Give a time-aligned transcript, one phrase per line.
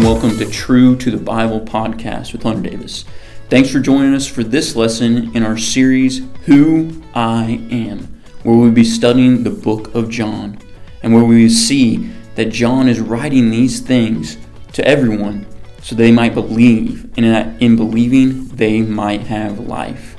[0.00, 3.04] and welcome to True to the Bible podcast with Hunter Davis.
[3.50, 8.70] Thanks for joining us for this lesson in our series, Who I Am, where we'll
[8.70, 10.58] be studying the book of John,
[11.02, 14.38] and where we see that John is writing these things
[14.72, 15.46] to everyone
[15.82, 20.16] so they might believe, and that in believing, they might have life.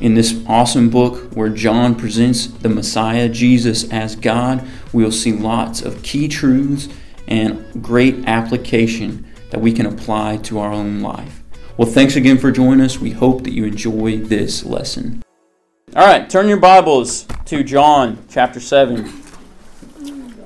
[0.00, 5.82] In this awesome book where John presents the Messiah, Jesus, as God, we'll see lots
[5.82, 6.88] of key truths
[7.30, 11.42] and great application that we can apply to our own life.
[11.76, 12.98] Well, thanks again for joining us.
[12.98, 15.22] We hope that you enjoy this lesson.
[15.96, 19.10] All right, turn your Bibles to John chapter 7.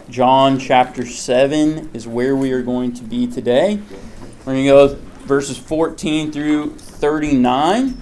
[0.09, 3.81] John chapter 7 is where we are going to be today.
[4.45, 4.95] We're going to go
[5.27, 8.01] verses 14 through 39.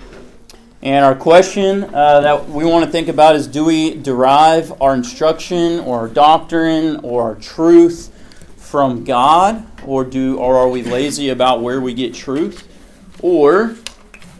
[0.82, 4.94] And our question uh, that we want to think about is do we derive our
[4.94, 8.11] instruction or our doctrine or our truth
[8.72, 12.66] from God, or do or are we lazy about where we get truth,
[13.20, 13.76] or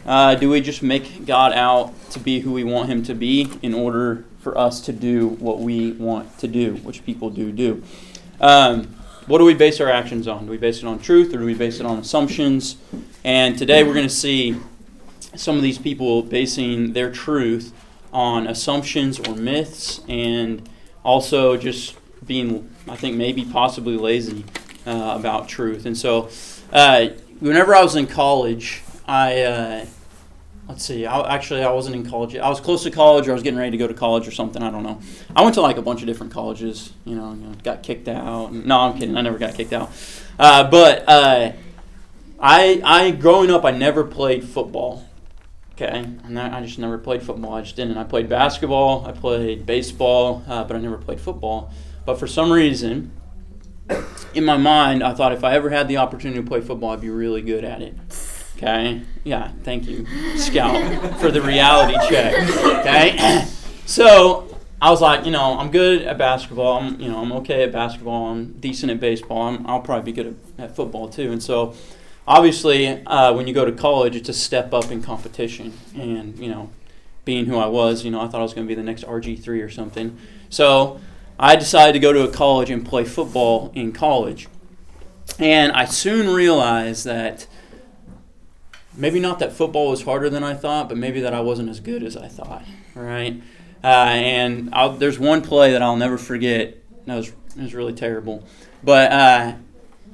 [0.07, 3.51] uh, do we just make God out to be who we want Him to be
[3.61, 7.83] in order for us to do what we want to do, which people do do?
[8.41, 8.85] Um,
[9.27, 10.47] what do we base our actions on?
[10.47, 12.79] Do we base it on truth, or do we base it on assumptions?
[13.25, 14.57] And today we're going to see
[15.37, 17.75] some of these people basing their truth
[18.15, 20.67] on assumptions or myths, and
[21.05, 24.45] also just being, I think, maybe possibly lazy
[24.87, 25.87] uh, about truth.
[25.87, 26.29] And so,
[26.73, 27.09] uh,
[27.41, 29.87] whenever I was in college, I uh,
[30.69, 31.07] let's see.
[31.07, 32.37] I, actually, I wasn't in college.
[32.37, 34.31] I was close to college, or I was getting ready to go to college, or
[34.31, 34.63] something.
[34.63, 35.01] I don't know.
[35.35, 36.93] I went to like a bunch of different colleges.
[37.05, 38.53] You know, you know got kicked out.
[38.53, 39.17] No, I'm kidding.
[39.17, 39.91] I never got kicked out.
[40.39, 41.53] Uh, but uh,
[42.41, 45.09] I, I, growing up, I never played football.
[45.73, 47.55] Okay, and I just never played football.
[47.55, 47.97] I just didn't.
[47.97, 49.07] I played basketball.
[49.07, 51.73] I played baseball, uh, but I never played football.
[52.05, 53.13] But for some reason,
[54.35, 57.01] in my mind, I thought if I ever had the opportunity to play football, I'd
[57.01, 57.95] be really good at it.
[58.57, 59.03] Okay?
[59.25, 62.35] Yeah, thank you, Scout, for the reality check.
[62.81, 63.47] Okay?
[63.85, 66.79] So I was like, you know, I'm good at basketball.
[66.79, 68.31] I'm, you know, I'm okay at basketball.
[68.31, 69.43] I'm decent at baseball.
[69.43, 71.31] I'm, I'll probably be good at, at football too.
[71.31, 71.75] And so,
[72.27, 75.79] obviously, uh, when you go to college, it's a step up in competition.
[75.95, 76.71] And you know,
[77.25, 79.05] being who I was, you know, I thought I was going to be the next
[79.05, 80.17] RG3 or something.
[80.49, 81.01] So
[81.43, 84.47] I decided to go to a college and play football in college.
[85.41, 87.49] And I soon realized that
[88.97, 91.81] maybe not that football was harder than I thought, but maybe that I wasn't as
[91.81, 92.63] good as I thought,
[92.95, 93.43] right?
[93.83, 96.77] Uh, and I'll, there's one play that I'll never forget.
[97.07, 98.45] That was, it was really terrible.
[98.85, 99.55] But, uh,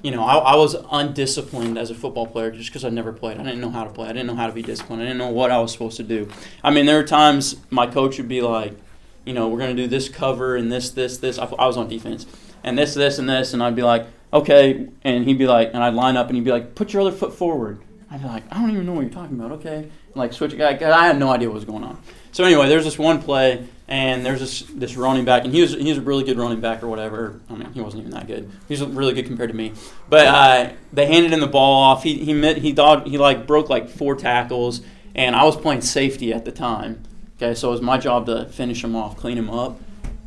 [0.01, 3.37] you know, I, I, was undisciplined as a football player just because I never played.
[3.37, 4.09] I didn't know how to play.
[4.09, 5.03] I didn't know how to be disciplined.
[5.03, 6.31] I didn't know what I was supposed to do.
[6.65, 8.73] I mean, there were times my coach would be like,
[9.29, 11.39] you know, we're going to do this cover and this, this, this.
[11.39, 12.27] I, I was on defense.
[12.65, 13.53] And this, this, and this.
[13.53, 14.89] And I'd be like, okay.
[15.03, 17.13] And he'd be like, and I'd line up and he'd be like, put your other
[17.13, 17.81] foot forward.
[18.11, 19.53] I'd be like, I don't even know what you're talking about.
[19.53, 19.77] Okay.
[19.77, 20.59] And like, switch.
[20.59, 22.01] I, I had no idea what was going on.
[22.33, 25.73] So anyway, there's this one play, and there's this this running back, and he was
[25.73, 27.41] he was a really good running back or whatever.
[27.49, 28.51] I mean, he wasn't even that good.
[28.69, 29.73] He was really good compared to me.
[30.09, 32.03] But uh, they handed him the ball off.
[32.03, 34.83] He he met, he thought he like broke like four tackles,
[35.15, 37.03] and I was playing safety at the time.
[37.41, 39.79] Okay, so it was my job to finish him off, clean him up.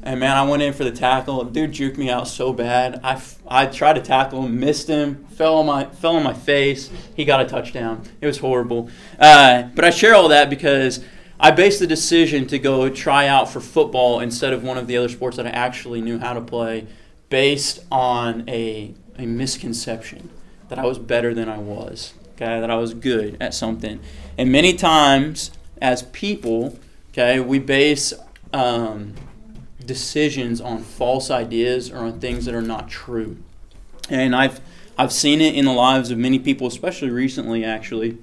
[0.01, 1.43] And man, I went in for the tackle.
[1.43, 3.01] Dude juked me out so bad.
[3.03, 6.89] I, I tried to tackle him, missed him, fell on my fell on my face.
[7.13, 8.03] He got a touchdown.
[8.21, 8.89] It was horrible.
[9.19, 11.03] Uh, but I share all that because
[11.37, 14.95] I based the decision to go try out for football instead of one of the
[14.95, 16.87] other sports that I actually knew how to play,
[17.29, 20.29] based on a a misconception
[20.69, 22.13] that I was better than I was.
[22.35, 23.99] Okay, that I was good at something.
[24.37, 25.51] And many times,
[25.81, 26.79] as people,
[27.11, 28.13] Okay, we base
[28.53, 29.15] um,
[29.85, 33.37] decisions on false ideas or on things that are not true,
[34.09, 34.61] and I've
[34.97, 38.17] I've seen it in the lives of many people, especially recently, actually.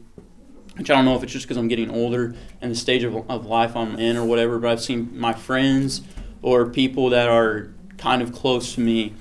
[0.77, 3.29] Which I don't know if it's just because I'm getting older and the stage of,
[3.29, 6.03] of life I'm in or whatever, but I've seen my friends
[6.41, 9.13] or people that are kind of close to me,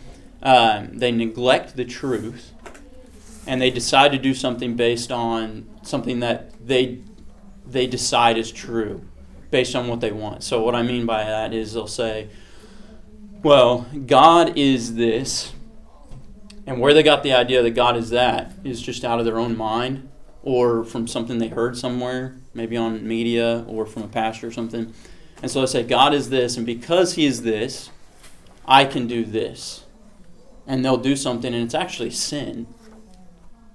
[0.43, 2.53] um, they neglect the truth
[3.47, 6.99] and they decide to do something based on something that they
[7.65, 9.01] they decide is true
[9.51, 10.43] based on what they want.
[10.43, 12.29] So, what I mean by that is they'll say,
[13.43, 15.53] well, God is this,
[16.65, 19.37] and where they got the idea that God is that is just out of their
[19.37, 20.09] own mind
[20.43, 24.93] or from something they heard somewhere, maybe on media or from a pastor or something.
[25.41, 27.91] And so they say, God is this, and because He is this,
[28.65, 29.85] I can do this.
[30.65, 32.67] And they'll do something, and it's actually sin.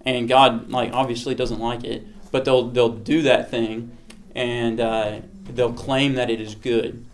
[0.05, 3.97] And God, like, obviously doesn't like it, but they'll they'll do that thing,
[4.35, 7.05] and uh, they'll claim that it is good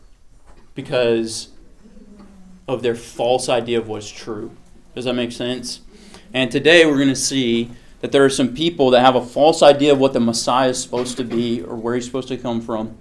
[0.74, 1.48] because
[2.66, 4.50] of their false idea of what's true.
[4.94, 5.80] Does that make sense?
[6.32, 7.70] And today we're going to see
[8.00, 10.80] that there are some people that have a false idea of what the Messiah is
[10.80, 12.96] supposed to be or where he's supposed to come from.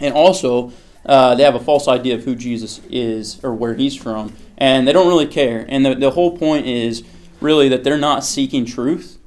[0.00, 0.72] And also,
[1.04, 4.34] uh, they have a false idea of who Jesus is or where he's from.
[4.56, 5.66] And they don't really care.
[5.68, 7.02] And the, the whole point is
[7.40, 9.18] really that they're not seeking truth,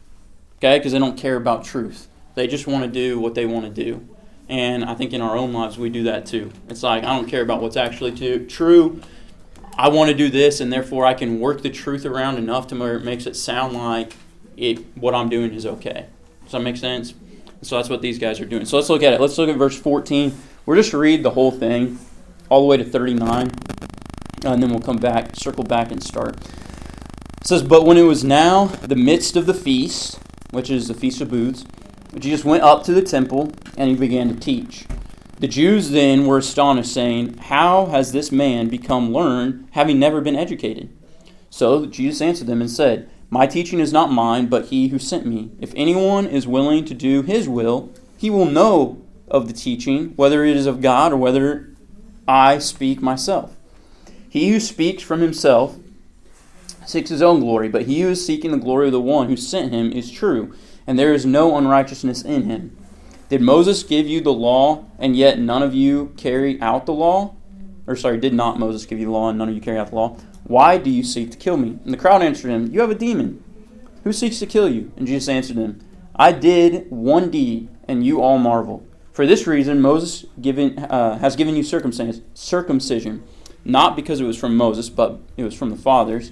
[0.58, 2.08] okay, because they don't care about truth.
[2.36, 4.08] They just want to do what they want to do.
[4.50, 6.52] And I think in our own lives we do that too.
[6.70, 9.02] It's like, I don't care about what's actually too, true.
[9.78, 12.76] I want to do this, and therefore I can work the truth around enough to
[12.76, 14.16] where it makes it sound like
[14.56, 16.08] it, what I'm doing is okay.
[16.44, 17.14] Does that make sense?
[17.62, 18.66] So that's what these guys are doing.
[18.66, 19.22] So let's look at it.
[19.22, 20.36] Let's look at verse 14.
[20.66, 22.00] We're just read the whole thing,
[22.50, 23.50] all the way to 39, uh,
[24.44, 26.38] and then we'll come back, circle back, and start.
[26.38, 30.20] It says, But when it was now the midst of the feast,
[30.52, 31.66] which is the Feast of Booths,
[32.18, 34.86] Jesus went up to the temple and he began to teach.
[35.40, 40.36] The Jews then were astonished, saying, How has this man become learned, having never been
[40.36, 40.90] educated?
[41.52, 45.28] So Jesus answered them and said, My teaching is not mine, but he who sent
[45.28, 45.52] me.
[45.60, 50.44] If anyone is willing to do his will, he will know of the teaching, whether
[50.44, 51.70] it is of God or whether
[52.28, 53.56] I speak myself.
[54.28, 55.78] He who speaks from himself
[56.86, 59.38] seeks his own glory, but he who is seeking the glory of the one who
[59.38, 60.56] sent him is true,
[60.88, 62.76] and there is no unrighteousness in him.
[63.30, 67.36] Did Moses give you the law, and yet none of you carry out the law?
[67.86, 69.90] Or, sorry, did not Moses give you the law, and none of you carry out
[69.90, 70.18] the law?
[70.46, 71.78] Why do you seek to kill me?
[71.84, 73.44] And the crowd answered him, You have a demon.
[74.06, 74.94] Who seeks to kill you?
[74.96, 75.80] And Jesus answered them,
[76.16, 78.88] I did one deed, and you all marvel.
[79.12, 83.24] For this reason, Moses given, uh, has given you circumcision,
[83.66, 86.32] not because it was from Moses, but it was from the fathers.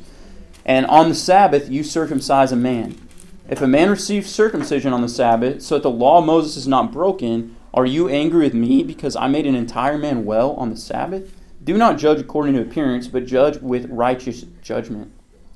[0.66, 3.05] And on the Sabbath, you circumcise a man.
[3.48, 6.68] If a man receives circumcision on the Sabbath, so that the law of Moses is
[6.68, 10.72] not broken, are you angry with me because I made an entire man well on
[10.72, 11.32] the Sabbath?
[11.64, 15.12] Do not judge according to appearance, but judge with righteous judgment.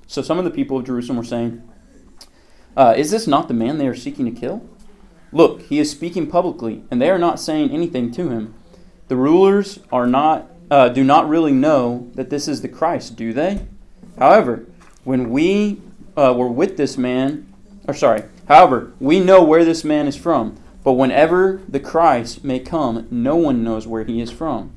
[0.06, 1.64] So some of the people of Jerusalem were saying,
[2.78, 4.68] uh, Is this not the man they are seeking to kill?
[5.32, 8.54] Look, he is speaking publicly, and they are not saying anything to him.
[9.08, 13.34] The rulers are not, uh, do not really know that this is the Christ, do
[13.34, 13.66] they?
[14.18, 14.66] However,
[15.04, 15.82] when we
[16.16, 17.49] uh, were with this man,
[17.90, 22.60] or sorry, however, we know where this man is from, but whenever the Christ may
[22.60, 24.72] come, no one knows where he is from.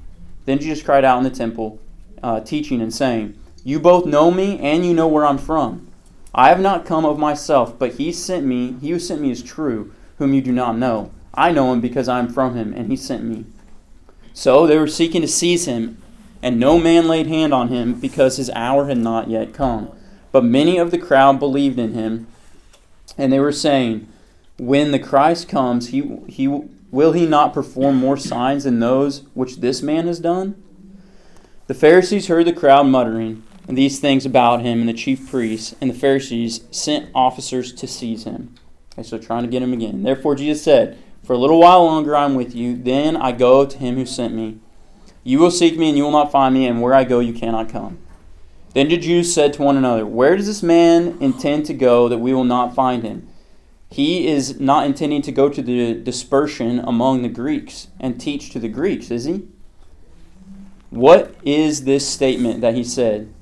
[0.46, 1.78] Then Jesus cried out in the temple,
[2.22, 5.88] uh, teaching and saying, You both know me, and you know where I'm from.
[6.34, 9.42] I have not come of myself, but he sent me, he who sent me is
[9.42, 11.10] true, whom you do not know.
[11.34, 13.44] I know him because I am from him, and he sent me.
[14.32, 16.00] So they were seeking to seize him,
[16.42, 19.90] and no man laid hand on him, because his hour had not yet come.
[20.30, 22.26] But many of the crowd believed in him.
[23.16, 24.08] And they were saying,
[24.58, 29.56] When the Christ comes, he, he, will he not perform more signs than those which
[29.56, 30.62] this man has done?
[31.66, 35.90] The Pharisees heard the crowd muttering these things about him, and the chief priests and
[35.90, 38.54] the Pharisees sent officers to seize him.
[38.92, 40.02] Okay, so trying to get him again.
[40.02, 43.64] Therefore Jesus said, For a little while longer I am with you, then I go
[43.64, 44.58] to him who sent me.
[45.24, 47.32] You will seek me, and you will not find me, and where I go you
[47.32, 47.98] cannot come.
[48.74, 52.18] Then the Jews said to one another, Where does this man intend to go that
[52.18, 53.28] we will not find him?
[53.90, 58.58] He is not intending to go to the dispersion among the Greeks and teach to
[58.58, 59.46] the Greeks, is he?
[60.88, 63.32] What is this statement that he said?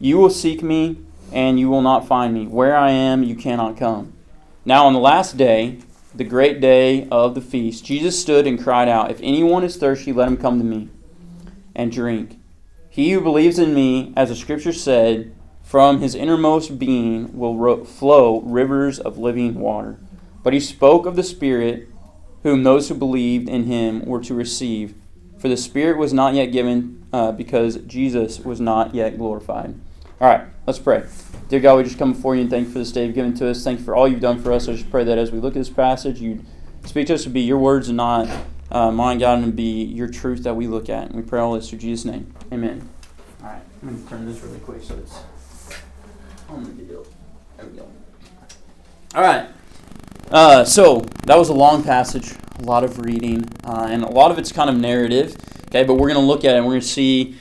[0.00, 0.98] You will seek me,
[1.32, 2.46] and you will not find me.
[2.46, 4.14] Where I am, you cannot come.
[4.64, 5.78] Now, on the last day,
[6.14, 10.12] the great day of the feast, Jesus stood and cried out, If anyone is thirsty,
[10.12, 10.88] let him come to me
[11.74, 12.37] and drink.
[12.88, 17.84] He who believes in me, as the scripture said, from his innermost being will ro-
[17.84, 19.98] flow rivers of living water.
[20.42, 21.88] But he spoke of the Spirit,
[22.42, 24.94] whom those who believed in him were to receive.
[25.38, 29.78] For the Spirit was not yet given uh, because Jesus was not yet glorified.
[30.20, 31.04] All right, let's pray.
[31.48, 33.34] Dear God, we just come before you and thank you for this day you've given
[33.34, 33.62] to us.
[33.62, 34.68] Thank you for all you've done for us.
[34.68, 36.42] I just pray that as we look at this passage, you
[36.84, 38.28] speak to us to be your words and not
[38.70, 41.08] uh, mine, God, and be your truth that we look at.
[41.08, 42.34] And we pray all this through Jesus' name.
[42.50, 42.88] Amen.
[43.42, 45.20] All right, I'm going to turn this really quick so it's
[46.48, 47.06] on the deal.
[47.58, 47.86] There we go.
[49.14, 49.50] All right.
[50.30, 54.30] Uh, so that was a long passage, a lot of reading, uh, and a lot
[54.30, 55.36] of it's kind of narrative.
[55.66, 57.36] Okay, but we're going to look at it and we're going to see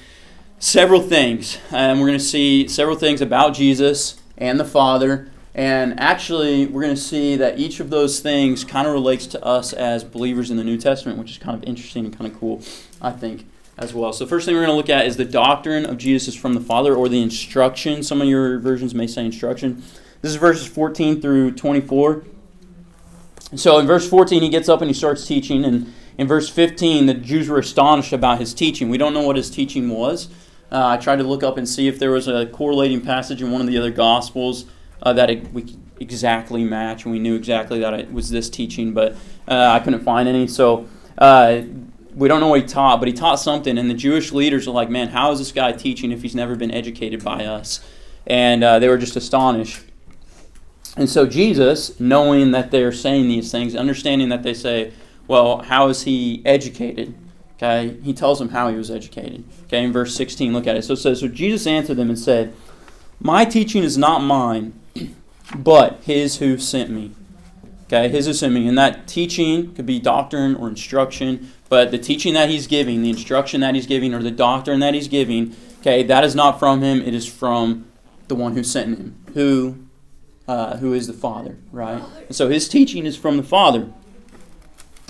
[0.59, 5.31] several things, and we're going to see several things about Jesus and the Father.
[5.55, 9.43] And actually, we're going to see that each of those things kind of relates to
[9.43, 12.37] us as believers in the New Testament, which is kind of interesting and kind of
[12.37, 12.61] cool,
[13.01, 13.45] I think
[13.77, 14.11] as well.
[14.11, 16.53] So, first thing we're going to look at is the doctrine of Jesus is from
[16.53, 18.03] the Father or the instruction.
[18.03, 19.83] Some of your versions may say instruction.
[20.21, 22.25] This is verses 14 through 24.
[23.55, 25.63] So, in verse 14, he gets up and he starts teaching.
[25.63, 28.89] And in verse 15, the Jews were astonished about his teaching.
[28.89, 30.27] We don't know what his teaching was.
[30.71, 33.51] Uh, I tried to look up and see if there was a correlating passage in
[33.51, 34.65] one of the other Gospels
[35.01, 38.93] uh, that it, we exactly match, and we knew exactly that it was this teaching,
[38.93, 39.13] but
[39.47, 40.47] uh, I couldn't find any.
[40.47, 41.61] So uh,
[42.17, 44.71] we don't know what he taught, but he taught something, and the Jewish leaders are
[44.71, 47.79] like, man, how is this guy teaching if he's never been educated by us?
[48.25, 49.81] And uh, they were just astonished.
[50.95, 54.93] And so Jesus, knowing that they're saying these things, understanding that they say,
[55.27, 57.13] well, how is he educated?
[57.55, 59.43] Okay, he tells them how he was educated.
[59.65, 60.83] Okay, in verse 16, look at it.
[60.83, 62.53] So it says, So Jesus answered them and said,
[63.19, 64.79] My teaching is not mine,
[65.55, 67.11] but his who sent me.
[67.87, 68.67] Okay, his assuming.
[68.67, 73.09] And that teaching could be doctrine or instruction, but the teaching that he's giving, the
[73.09, 76.81] instruction that he's giving, or the doctrine that he's giving, okay, that is not from
[76.81, 77.87] him, it is from
[78.27, 79.87] the one who sent him, who
[80.47, 82.01] uh, who is the Father, right?
[82.27, 83.91] And so his teaching is from the Father.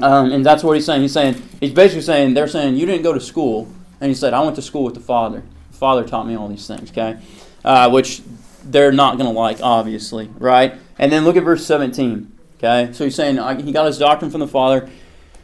[0.02, 1.02] Um, and that's what he's saying.
[1.02, 3.72] He's saying, he's basically saying, they're saying, you didn't go to school.
[4.00, 5.44] And he said, I went to school with the Father.
[5.72, 7.20] The Father taught me all these things, okay?
[7.64, 8.22] Uh, which
[8.64, 10.76] they're not going to like, obviously, right?
[11.00, 12.92] And then look at verse 17, okay?
[12.94, 14.90] So he's saying, he got his doctrine from the Father.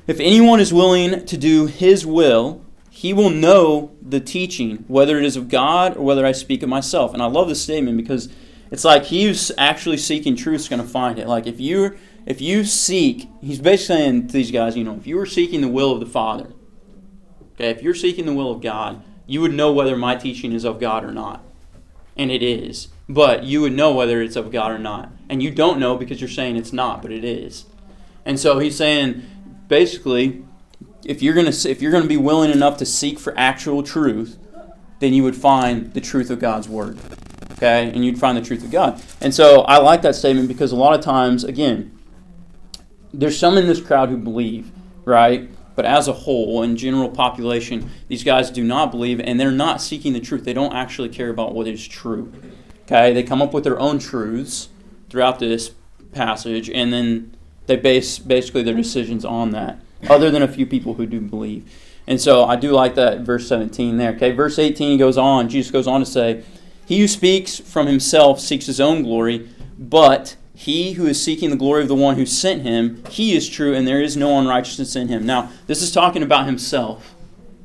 [0.06, 5.26] If anyone is willing to do his will, he will know the teaching, whether it
[5.26, 7.14] is of God or whether I speak of myself.
[7.14, 8.30] And I love this statement because
[8.70, 11.28] it's like he who's actually seeking truth is going to find it.
[11.28, 15.08] Like if you if you seek, he's basically saying to these guys, you know, if
[15.08, 16.54] you were seeking the will of the Father,
[17.54, 20.64] okay, if you're seeking the will of God, you would know whether my teaching is
[20.64, 21.44] of God or not.
[22.16, 22.90] And it is.
[23.10, 25.12] But you would know whether it's of God or not.
[25.30, 27.66] And you don't know because you're saying it's not, but it is.
[28.26, 29.24] And so he's saying
[29.68, 30.46] basically
[31.06, 33.84] if you're going to if you're going to be willing enough to seek for actual
[33.84, 34.38] truth,
[35.00, 36.98] then you would find the truth of God's word
[37.64, 37.92] okay?
[37.94, 39.02] And you'd find the truth of God.
[39.22, 41.98] And so I like that statement because a lot of times, again,
[43.14, 44.72] there's some in this crowd who believe,
[45.06, 45.50] right?
[45.76, 49.82] But as a whole, in general population, these guys do not believe and they're not
[49.82, 50.44] seeking the truth.
[50.44, 52.32] They don't actually care about what is true.
[52.84, 53.14] Okay?
[53.14, 54.70] They come up with their own truths
[55.10, 55.72] throughout this
[56.12, 57.36] passage and then
[57.66, 61.72] they base basically their decisions on that, other than a few people who do believe.
[62.06, 64.12] And so I do like that verse 17 there.
[64.14, 66.44] Okay, verse 18 goes on, Jesus goes on to say,
[66.86, 71.56] he who speaks from himself seeks his own glory, but he who is seeking the
[71.56, 74.96] glory of the one who sent him, he is true, and there is no unrighteousness
[74.96, 75.26] in him.
[75.26, 77.16] Now, this is talking about himself.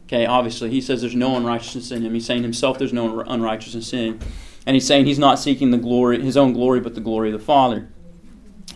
[0.06, 2.14] Okay, obviously, he says there's no unrighteousness in him.
[2.14, 4.20] He's saying himself there's no unrighteousness in him.
[4.68, 7.40] And he's saying he's not seeking the glory, his own glory, but the glory of
[7.40, 7.88] the Father.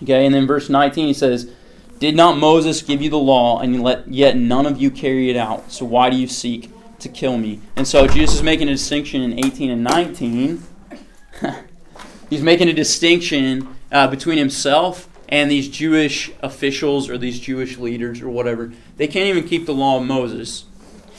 [0.03, 1.53] Okay, and then verse 19 he says,
[2.01, 5.71] Did not Moses give you the law, and yet none of you carry it out?
[5.71, 6.73] So why do you seek
[7.03, 7.61] to kill me.
[7.77, 10.63] And so Jesus is making a distinction in 18 and 19.
[12.31, 18.23] He's making a distinction uh, between himself and these Jewish officials or these Jewish leaders
[18.23, 18.73] or whatever.
[18.97, 20.65] They can't even keep the law of Moses.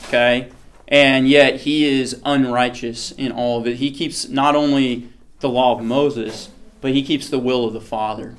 [0.08, 0.50] Okay?
[0.88, 3.76] And yet he is unrighteous in all of it.
[3.76, 5.08] He keeps not only
[5.40, 6.50] the law of Moses,
[6.80, 8.36] but he keeps the will of the Father,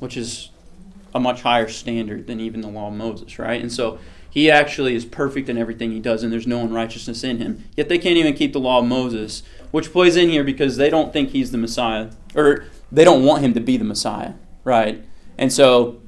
[0.00, 0.50] which is
[1.14, 3.60] a much higher standard than even the law of Moses, right?
[3.60, 3.98] And so
[4.28, 7.64] he actually is perfect in everything he does, and there's no unrighteousness in him.
[7.76, 10.90] Yet they can't even keep the law of Moses, which plays in here because they
[10.90, 14.32] don't think he's the Messiah, or they don't want him to be the Messiah,
[14.64, 15.04] right?
[15.38, 16.00] And so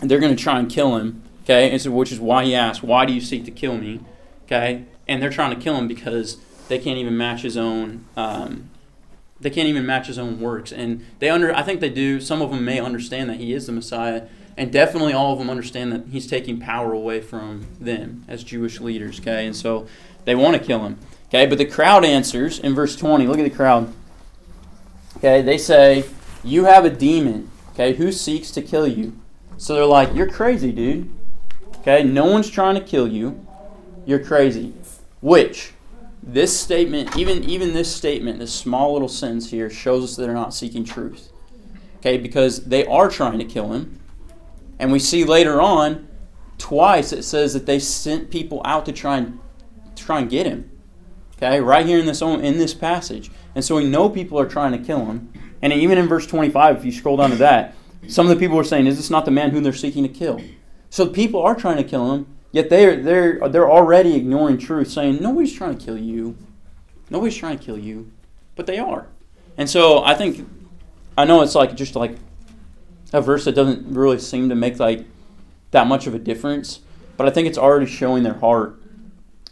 [0.00, 1.70] they're going to try and kill him, okay?
[1.70, 4.00] And so, which is why he asks, "Why do you seek to kill me?"
[4.46, 8.04] Okay, and they're trying to kill him because they can't even match his own.
[8.16, 8.70] Um,
[9.40, 11.54] they can't even match his own works, and they under.
[11.54, 12.20] I think they do.
[12.20, 14.22] Some of them may understand that he is the Messiah
[14.56, 18.80] and definitely all of them understand that he's taking power away from them as Jewish
[18.80, 19.46] leaders, okay?
[19.46, 19.86] And so
[20.24, 21.46] they want to kill him, okay?
[21.46, 23.26] But the crowd answers in verse 20.
[23.26, 23.92] Look at the crowd.
[25.16, 26.04] Okay, they say,
[26.44, 27.94] You have a demon, okay?
[27.94, 29.16] Who seeks to kill you?
[29.56, 31.10] So they're like, You're crazy, dude.
[31.78, 33.44] Okay, no one's trying to kill you.
[34.04, 34.74] You're crazy.
[35.22, 35.72] Which,
[36.22, 40.34] this statement, even, even this statement, this small little sentence here, shows us that they're
[40.34, 41.32] not seeking truth.
[42.00, 44.00] Okay, because they are trying to kill him
[44.82, 46.08] and we see later on,
[46.58, 49.38] twice it says that they sent people out to try and
[49.94, 50.68] try and get him.
[51.36, 54.72] Okay, right here in this in this passage, and so we know people are trying
[54.72, 55.32] to kill him.
[55.62, 57.76] And even in verse 25, if you scroll down to that,
[58.08, 60.08] some of the people are saying, "Is this not the man whom they're seeking to
[60.08, 60.40] kill?"
[60.90, 65.18] So people are trying to kill him, yet they're they're they're already ignoring truth, saying,
[65.20, 66.36] "Nobody's trying to kill you.
[67.10, 68.12] Nobody's trying to kill you,"
[68.54, 69.06] but they are.
[69.56, 70.48] And so I think
[71.16, 72.16] I know it's like just like
[73.12, 75.04] a verse that doesn't really seem to make like
[75.72, 76.80] that much of a difference,
[77.16, 78.80] but I think it's already showing their heart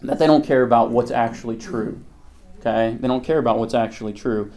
[0.02, 2.00] that they don't care about what's actually true.
[2.60, 4.52] Okay, they don't care about what's actually true,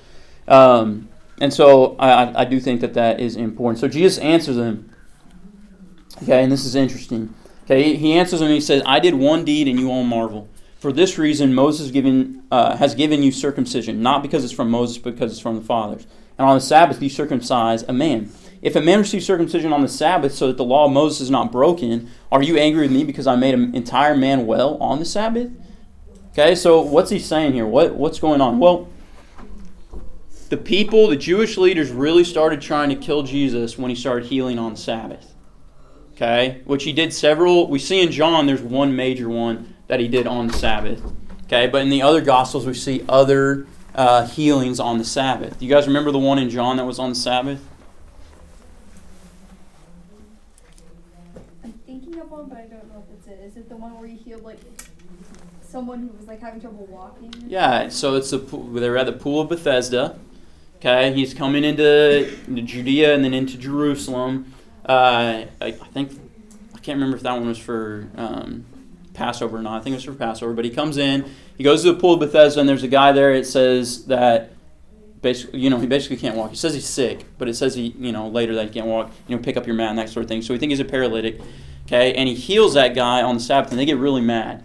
[0.47, 1.07] um,
[1.39, 3.79] and so I, I do think that that is important.
[3.79, 4.89] So Jesus answers them.
[6.21, 7.33] Okay, and this is interesting.
[7.63, 8.47] Okay, he answers them.
[8.47, 10.47] and He says, "I did one deed, and you all marvel."
[10.79, 14.97] For this reason, Moses given, uh, has given you circumcision, not because it's from Moses,
[14.97, 16.05] but because it's from the fathers.
[16.37, 18.29] and on the Sabbath you circumcise a man.
[18.61, 21.29] If a man receives circumcision on the Sabbath so that the law of Moses is
[21.29, 24.99] not broken, are you angry with me because I made an entire man well on
[24.99, 25.51] the Sabbath?
[26.31, 27.67] Okay, so what's he saying here?
[27.67, 28.57] What, what's going on?
[28.59, 28.87] Well,
[30.49, 34.57] the people, the Jewish leaders, really started trying to kill Jesus when he started healing
[34.57, 35.32] on the Sabbath.
[36.15, 37.67] Okay, which he did several.
[37.67, 41.01] We see in John, there's one major one that he did on the Sabbath.
[41.45, 43.65] Okay, but in the other Gospels, we see other
[43.95, 45.59] uh, healings on the Sabbath.
[45.59, 47.67] Do you guys remember the one in John that was on the Sabbath?
[51.63, 53.39] I'm thinking of one, but I don't know if it's it.
[53.43, 54.59] Is it the one where he healed like
[55.61, 57.33] someone who was like having trouble walking?
[57.47, 60.19] Yeah, so it's the they're at the pool of Bethesda.
[60.77, 64.53] Okay, he's coming into, into Judea and then into Jerusalem.
[64.85, 66.11] Uh, I, think
[66.73, 68.65] I can't remember if that one was for um,
[69.13, 69.79] Passover or not.
[69.79, 70.53] I think it was for Passover.
[70.53, 73.11] But he comes in, he goes to the pool of Bethesda, and there's a guy
[73.11, 73.31] there.
[73.31, 74.51] It says that
[75.21, 76.49] basically, you know, he basically can't walk.
[76.49, 79.11] He says he's sick, but it says he, you know, later that he can't walk.
[79.27, 80.41] You know, pick up your mat and that sort of thing.
[80.41, 81.39] So we think he's a paralytic.
[81.85, 84.63] Okay, and he heals that guy on the Sabbath, and they get really mad.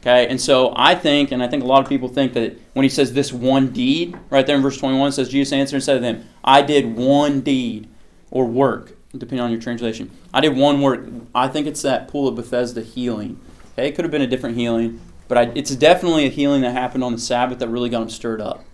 [0.00, 2.82] Okay, and so I think, and I think a lot of people think that when
[2.82, 5.94] he says this one deed, right there in verse 21, says, Jesus answered and said
[5.94, 7.88] to them, I did one deed
[8.32, 10.10] or work, depending on your translation.
[10.32, 11.06] I did one work.
[11.34, 13.40] I think it's that pool of Bethesda healing.
[13.72, 16.72] Okay, it could have been a different healing, but I, it's definitely a healing that
[16.72, 18.64] happened on the Sabbath that really got him stirred up.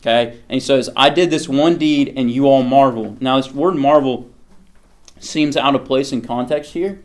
[0.00, 3.16] Okay, and he says, I did this one deed and you all marvel.
[3.20, 4.30] Now, this word marvel
[5.18, 7.02] seems out of place in context here,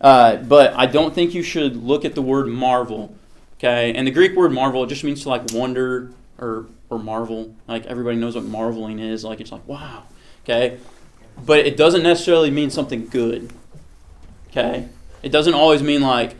[0.00, 3.14] uh, but I don't think you should look at the word marvel
[3.62, 7.54] Okay, and the Greek word marvel it just means to like wonder or or marvel.
[7.68, 9.22] Like everybody knows what marveling is.
[9.22, 10.02] Like it's like wow.
[10.42, 10.78] Okay,
[11.44, 13.52] but it doesn't necessarily mean something good.
[14.50, 14.88] Okay,
[15.22, 16.36] it doesn't always mean like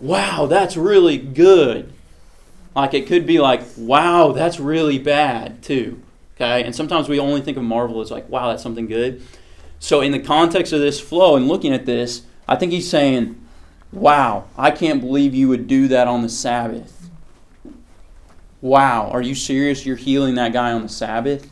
[0.00, 1.92] wow that's really good.
[2.74, 6.02] Like it could be like wow that's really bad too.
[6.36, 9.22] Okay, and sometimes we only think of marvel as like wow that's something good.
[9.80, 13.38] So in the context of this flow and looking at this, I think he's saying
[13.92, 17.10] Wow, I can't believe you would do that on the Sabbath.
[18.60, 19.86] Wow, are you serious?
[19.86, 21.50] You're healing that guy on the Sabbath?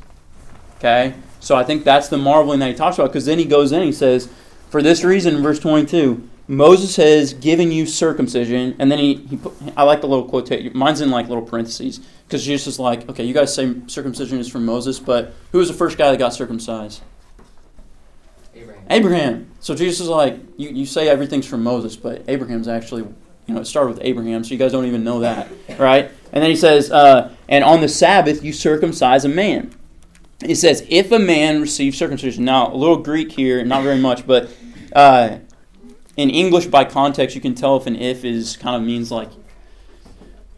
[0.77, 1.15] Okay?
[1.47, 3.81] So I think that's the marveling that he talks about because then he goes in
[3.85, 4.29] he says,
[4.69, 8.75] For this reason, verse 22, Moses has given you circumcision.
[8.81, 12.01] And then he, he put, I like the little quote, Mine's in like little parentheses
[12.27, 15.69] because Jesus is like, okay, you guys say circumcision is from Moses, but who was
[15.69, 17.03] the first guy that got circumcised?
[18.53, 18.85] Abraham.
[18.91, 19.51] Abraham.
[19.61, 23.61] So Jesus is like, you, you say everything's from Moses, but Abraham's actually, you know,
[23.61, 26.11] it started with Abraham, so you guys don't even know that, right?
[26.33, 29.73] And then he says, uh, and on the Sabbath you circumcise a man.
[30.45, 32.45] He says, if a man receives circumcision.
[32.45, 34.51] Now, a little Greek here, not very much, but
[34.93, 35.39] uh,
[36.17, 39.31] in English, by context, you can tell if an if is kind of means like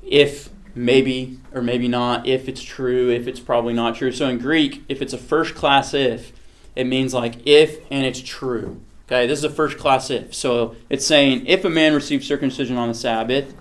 [0.03, 4.13] if maybe or maybe not, if it's true, if it's probably not true.
[4.13, 6.33] So in Greek, if it's a first class if,
[6.75, 8.81] it means like if and it's true.
[9.07, 10.35] Okay, this is a first class if.
[10.35, 13.55] So it's saying if a man receives circumcision on the Sabbath,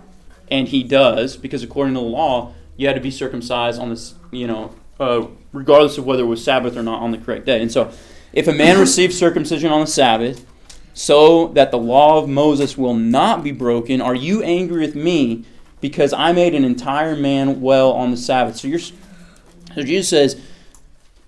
[0.50, 4.16] and he does, because according to the law, you had to be circumcised on this,
[4.32, 7.62] you know, uh, regardless of whether it was Sabbath or not on the correct day.
[7.62, 7.91] And so
[8.34, 10.46] if a man receives circumcision on the Sabbath,
[10.93, 15.46] so that the law of Moses will not be broken, are you angry with me
[15.80, 18.58] because I made an entire man well on the Sabbath?
[18.58, 20.41] So you're so Jesus says,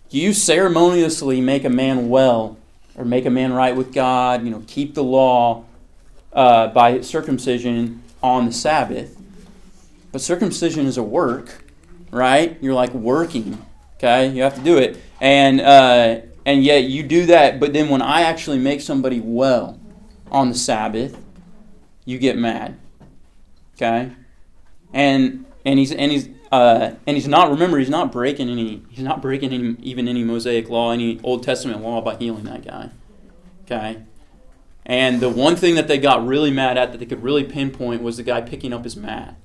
[0.09, 2.57] you ceremoniously make a man well
[2.95, 5.65] or make a man right with God, you know, keep the law
[6.33, 9.21] uh, by circumcision on the Sabbath.
[10.11, 11.63] But circumcision is a work,
[12.09, 12.57] right?
[12.59, 13.63] You're like working,
[13.99, 14.29] okay?
[14.29, 14.97] You have to do it.
[15.21, 19.79] And, uh, and yet you do that, but then when I actually make somebody well
[20.31, 21.17] on the Sabbath,
[22.05, 22.79] you get mad,
[23.75, 24.12] okay?
[24.93, 29.03] And, and, he's, and he's, uh, and he's not remember he's not breaking any he's
[29.03, 32.89] not breaking any, even any Mosaic law, any Old Testament law by healing that guy.
[33.65, 34.01] Okay.
[34.83, 38.01] And the one thing that they got really mad at that they could really pinpoint
[38.01, 39.35] was the guy picking up his mat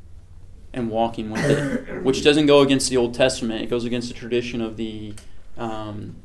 [0.75, 3.63] and walking with it, which doesn't go against the Old Testament.
[3.63, 5.15] It goes against the tradition of the
[5.57, 6.17] um,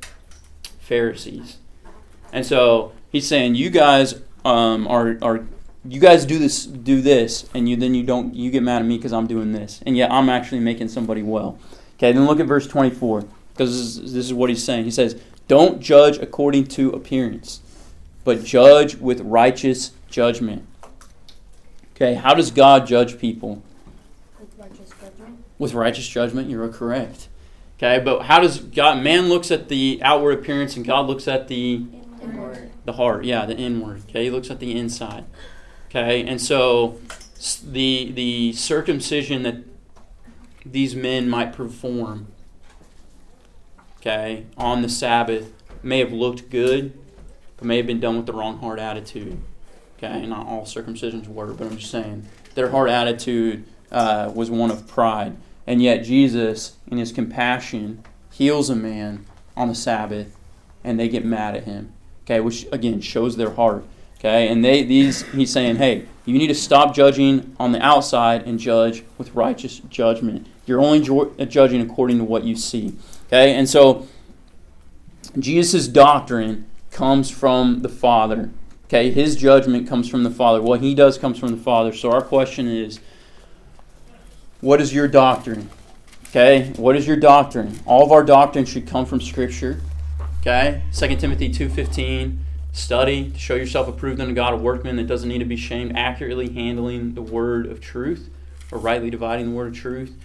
[0.80, 1.58] Pharisees.
[2.34, 5.46] And so he's saying, you guys um, are, are
[5.88, 8.86] you guys do this do this and you then you don't you get mad at
[8.86, 11.58] me because i'm doing this and yet i'm actually making somebody well
[11.96, 14.92] okay then look at verse 24 because this is, this is what he's saying he
[14.92, 17.62] says don't judge according to appearance
[18.26, 20.68] but judge with righteous judgment
[21.96, 23.69] okay how does god judge people With righteous judgment.
[25.60, 27.28] With righteous judgment you're correct
[27.78, 31.48] okay but how does god man looks at the outward appearance and god looks at
[31.48, 31.86] the
[32.22, 32.72] Inward.
[32.86, 35.26] the heart yeah the inward okay he looks at the inside
[35.89, 37.00] Okay, and so
[37.63, 39.56] the the circumcision that
[40.63, 42.28] these men might perform
[43.98, 46.93] okay, on the Sabbath may have looked good,
[47.58, 49.39] but may have been done with the wrong heart attitude.
[49.98, 54.69] Okay, not all circumcisions were, but I'm just saying their heart attitude uh, was one
[54.69, 55.36] of pride.
[55.70, 60.36] And yet Jesus, in his compassion, heals a man on the Sabbath,
[60.84, 61.94] and they get mad at him.
[62.26, 63.86] Okay, which again shows their heart.
[64.18, 68.48] Okay, and they these he's saying, hey, you need to stop judging on the outside
[68.48, 70.48] and judge with righteous judgment.
[70.66, 72.96] You're only ju- uh, judging according to what you see.
[73.28, 74.08] Okay, and so
[75.38, 78.50] Jesus' doctrine comes from the Father.
[78.86, 80.64] Okay, his judgment comes from the Father.
[80.64, 81.94] What he does comes from the Father.
[81.94, 83.00] So our question is,
[84.62, 85.69] what is your doctrine?
[86.28, 87.80] Okay, what is your doctrine?
[87.86, 89.82] All of our doctrine should come from Scripture.
[90.41, 92.38] Okay, 2 Timothy 2.15,
[92.72, 95.95] study to show yourself approved unto God, a workman that doesn't need to be shamed,
[95.95, 98.30] accurately handling the word of truth,
[98.72, 100.15] or rightly dividing the word of truth.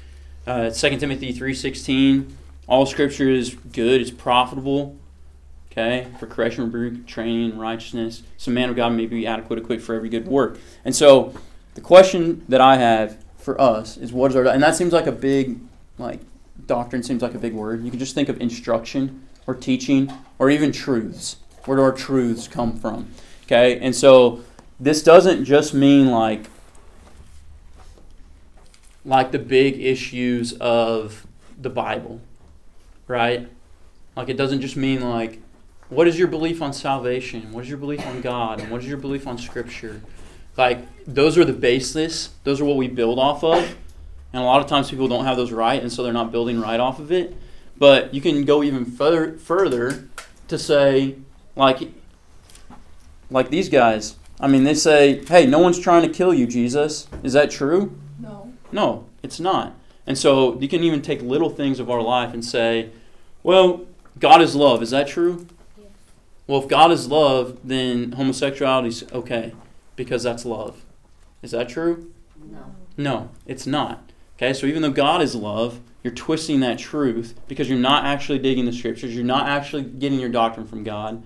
[0.46, 2.30] Uh, 2 Timothy 3.16,
[2.66, 4.96] all Scripture is good, it's profitable,
[5.72, 8.22] okay, for correction, rebuke, training, righteousness.
[8.36, 10.58] So man of God may be adequate, equipped for every good work.
[10.84, 11.34] And so
[11.74, 15.06] the question that I have for us is what is our and that seems like
[15.06, 15.60] a big
[15.98, 16.20] like
[16.66, 17.84] doctrine seems like a big word.
[17.84, 21.36] You can just think of instruction or teaching or even truths.
[21.66, 23.10] Where do our truths come from?
[23.44, 24.42] Okay, and so
[24.80, 26.46] this doesn't just mean like
[29.04, 31.26] like the big issues of
[31.60, 32.22] the Bible,
[33.06, 33.48] right?
[34.16, 35.40] Like it doesn't just mean like
[35.90, 37.52] what is your belief on salvation?
[37.52, 38.60] What is your belief on God?
[38.60, 40.00] And what is your belief on Scripture?
[40.56, 42.30] Like, those are the basis.
[42.44, 43.76] Those are what we build off of.
[44.32, 46.60] And a lot of times people don't have those right, and so they're not building
[46.60, 47.36] right off of it.
[47.76, 50.08] But you can go even further, further
[50.48, 51.16] to say,
[51.56, 51.80] like,
[53.30, 54.16] like these guys.
[54.40, 57.08] I mean, they say, hey, no one's trying to kill you, Jesus.
[57.22, 57.96] Is that true?
[58.18, 58.52] No.
[58.72, 59.74] No, it's not.
[60.06, 62.90] And so you can even take little things of our life and say,
[63.42, 63.86] well,
[64.18, 64.82] God is love.
[64.82, 65.46] Is that true?
[66.46, 69.52] Well, if God is love, then homosexuality is okay
[69.96, 70.84] because that's love.
[71.42, 72.12] Is that true?
[72.50, 72.74] No.
[72.96, 74.10] No, it's not.
[74.36, 78.38] Okay, so even though God is love, you're twisting that truth because you're not actually
[78.38, 79.14] digging the scriptures.
[79.14, 81.22] You're not actually getting your doctrine from God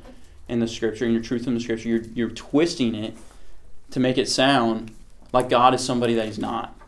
[0.48, 1.88] and the scripture and your truth from the scripture.
[1.88, 3.16] You're, you're twisting it
[3.90, 4.92] to make it sound
[5.32, 6.78] like God is somebody that He's not.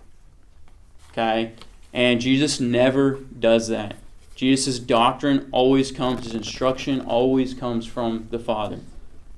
[1.11, 1.53] Okay?
[1.93, 3.97] And Jesus never does that.
[4.35, 8.79] Jesus' doctrine always comes, his instruction always comes from the Father.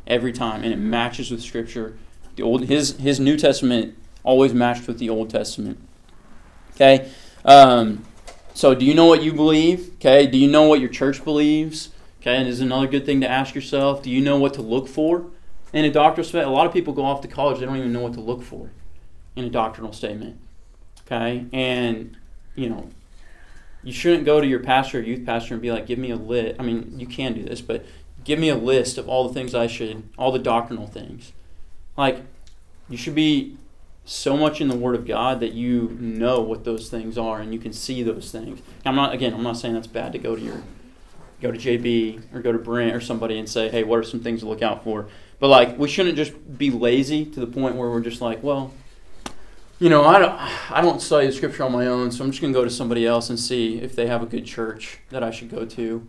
[0.07, 0.63] Every time.
[0.63, 1.97] And it matches with Scripture.
[2.37, 5.79] The old his his New Testament always matched with the Old Testament.
[6.75, 7.11] Okay?
[7.45, 8.05] Um,
[8.55, 9.95] so do you know what you believe?
[9.95, 11.91] Okay, do you know what your church believes?
[12.21, 14.03] Okay, and this is another good thing to ask yourself.
[14.03, 15.27] Do you know what to look for
[15.73, 16.49] in a doctrinal statement?
[16.49, 18.43] A lot of people go off to college, they don't even know what to look
[18.43, 18.71] for
[19.35, 20.39] in a doctrinal statement.
[21.07, 22.17] Okay, and
[22.55, 22.91] you know,
[23.83, 26.17] you shouldn't go to your pastor or youth pastor and be like, give me a
[26.17, 26.61] list.
[26.61, 27.85] I mean, you can do this, but
[28.25, 31.33] give me a list of all the things I should, all the doctrinal things.
[31.97, 32.23] Like,
[32.89, 33.57] you should be
[34.05, 37.53] so much in the Word of God that you know what those things are and
[37.53, 38.61] you can see those things.
[38.85, 40.63] I'm not, again, I'm not saying that's bad to go to your,
[41.41, 44.21] go to JB or go to Brent or somebody and say, hey, what are some
[44.21, 45.09] things to look out for?
[45.39, 48.73] But like, we shouldn't just be lazy to the point where we're just like, well,
[49.79, 52.41] you know, I don't, I don't study the scripture on my own, so I'm just
[52.41, 55.25] going to go to somebody else and see if they have a good church that
[55.25, 56.07] I should go to.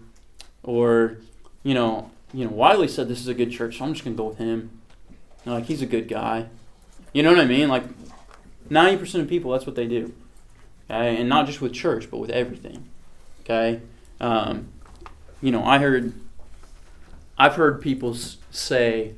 [0.61, 1.17] Or,
[1.63, 4.15] you know, you know, Wiley said this is a good church, so I'm just going
[4.15, 4.81] to go with him.
[5.45, 6.47] Like, he's a good guy.
[7.13, 7.69] You know what I mean?
[7.69, 7.83] Like,
[8.69, 10.13] 90% of people, that's what they do.
[10.89, 11.17] Okay?
[11.17, 12.89] And not just with church, but with everything.
[13.41, 13.81] Okay?
[14.19, 14.69] Um,
[15.41, 16.13] you know, I heard,
[17.37, 18.15] I've heard people
[18.51, 19.13] say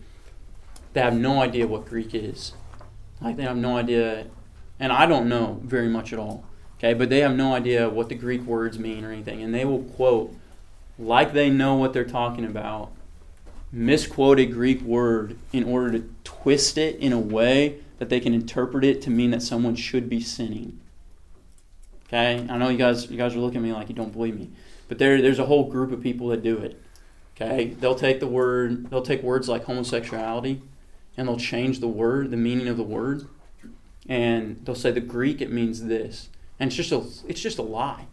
[0.93, 2.53] they have no idea what Greek is.
[3.21, 4.25] Like, they have no idea
[4.79, 6.45] and I don't know very much at all.
[6.77, 9.63] Okay, but they have no idea what the Greek words mean or anything, and they
[9.63, 10.35] will quote
[10.99, 12.91] like they know what they're talking about,
[13.75, 18.33] misquote a Greek word in order to twist it in a way that they can
[18.33, 20.79] interpret it to mean that someone should be sinning.
[22.07, 24.39] Okay, I know you guys you guys are looking at me like you don't believe
[24.39, 24.49] me,
[24.87, 26.81] but there there's a whole group of people that do it.
[27.35, 30.61] Okay, they'll take the word they'll take words like homosexuality,
[31.17, 33.27] and they'll change the word, the meaning of the word
[34.07, 37.63] and they'll say the Greek it means this, and it's just a it's just a
[37.63, 38.05] lie.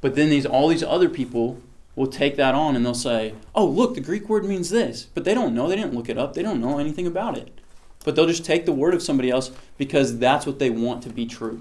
[0.00, 1.60] But then these all these other people
[1.96, 5.24] will take that on and they'll say, "Oh, look, the Greek word means this," but
[5.24, 5.68] they don't know.
[5.68, 6.34] They didn't look it up.
[6.34, 7.60] They don't know anything about it.
[8.04, 11.10] But they'll just take the word of somebody else because that's what they want to
[11.10, 11.60] be true.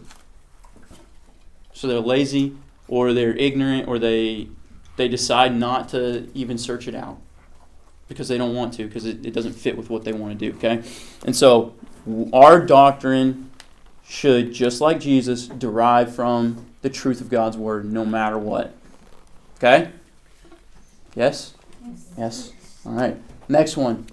[1.74, 2.56] So they're lazy,
[2.88, 4.48] or they're ignorant, or they
[4.96, 7.20] they decide not to even search it out
[8.08, 10.52] because they don't want to because it, it doesn't fit with what they want to
[10.52, 10.58] do.
[10.58, 10.84] Okay,
[11.26, 11.74] and so
[12.34, 13.50] our doctrine
[14.10, 18.74] should, just like Jesus, derive from the truth of God's word no matter what.
[19.58, 19.92] Okay?
[21.16, 21.54] Yes?
[21.86, 22.12] Yes.
[22.18, 22.54] Yes.
[22.86, 23.18] All right.
[23.48, 24.06] Next one.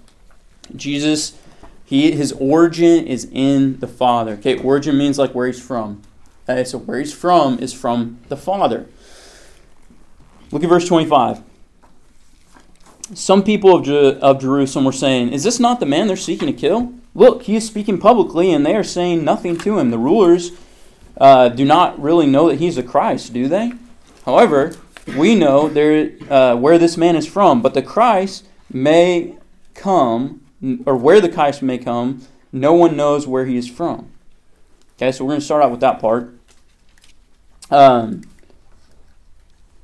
[0.75, 1.37] Jesus,
[1.85, 4.33] he his origin is in the Father.
[4.33, 6.01] Okay, origin means like where he's from.
[6.49, 8.87] Okay, so where he's from is from the Father.
[10.51, 11.41] Look at verse 25.
[13.13, 13.87] Some people of,
[14.21, 16.93] of Jerusalem were saying, Is this not the man they're seeking to kill?
[17.13, 19.91] Look, he is speaking publicly, and they are saying nothing to him.
[19.91, 20.51] The rulers
[21.19, 23.73] uh, do not really know that he's the Christ, do they?
[24.25, 24.75] However,
[25.15, 29.35] we know there, uh, where this man is from, but the Christ may
[29.73, 30.41] come,
[30.85, 34.11] or where the Christ may come, no one knows where he is from.
[34.97, 36.33] Okay, so we're going to start out with that part.
[37.69, 38.23] Um,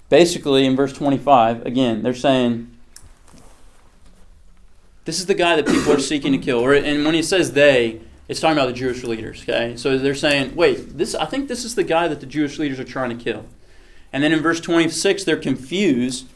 [0.10, 2.72] basically, in verse 25, again, they're saying,
[5.06, 6.68] This is the guy that people are seeking to kill.
[6.70, 9.44] And when he says they, it's talking about the Jewish leaders.
[9.44, 12.58] Okay, so they're saying, Wait, this I think this is the guy that the Jewish
[12.58, 13.46] leaders are trying to kill.
[14.13, 16.28] And then in verse 26, they're confused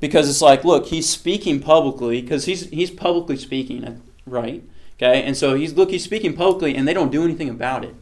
[0.00, 4.64] because it's like, look, he's speaking publicly because he's he's publicly speaking, right?
[4.96, 7.94] Okay, and so he's look, he's speaking publicly, and they don't do anything about it.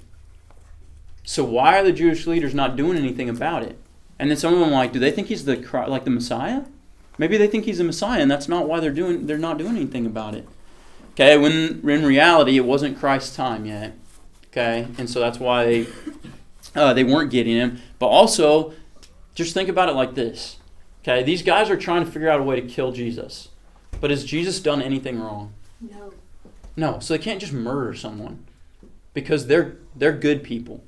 [1.24, 3.78] So why are the Jewish leaders not doing anything about it?
[4.18, 5.56] And then some of them are like, do they think he's the
[5.88, 6.62] like the Messiah?
[7.18, 9.76] Maybe they think he's the Messiah, and that's not why they're doing they're not doing
[9.76, 10.48] anything about it.
[11.12, 13.92] Okay, when in reality it wasn't Christ's time yet.
[14.48, 15.86] Okay, and so that's why they
[16.74, 17.80] uh, they weren't getting him.
[17.98, 18.72] But also,
[19.34, 20.56] just think about it like this.
[21.02, 23.48] Okay, these guys are trying to figure out a way to kill Jesus.
[24.00, 25.52] But has Jesus done anything wrong?
[25.80, 26.12] No.
[26.76, 28.44] No, so they can't just murder someone
[29.14, 30.82] because they're they're good people.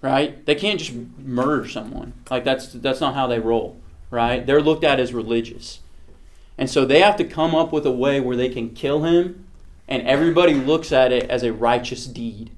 [0.00, 0.44] Right?
[0.44, 2.12] They can't just murder someone.
[2.30, 3.78] Like that's that's not how they roll,
[4.10, 4.46] right?
[4.46, 5.80] They're looked at as religious.
[6.56, 9.46] And so they have to come up with a way where they can kill him
[9.88, 12.50] and everybody looks at it as a righteous deed.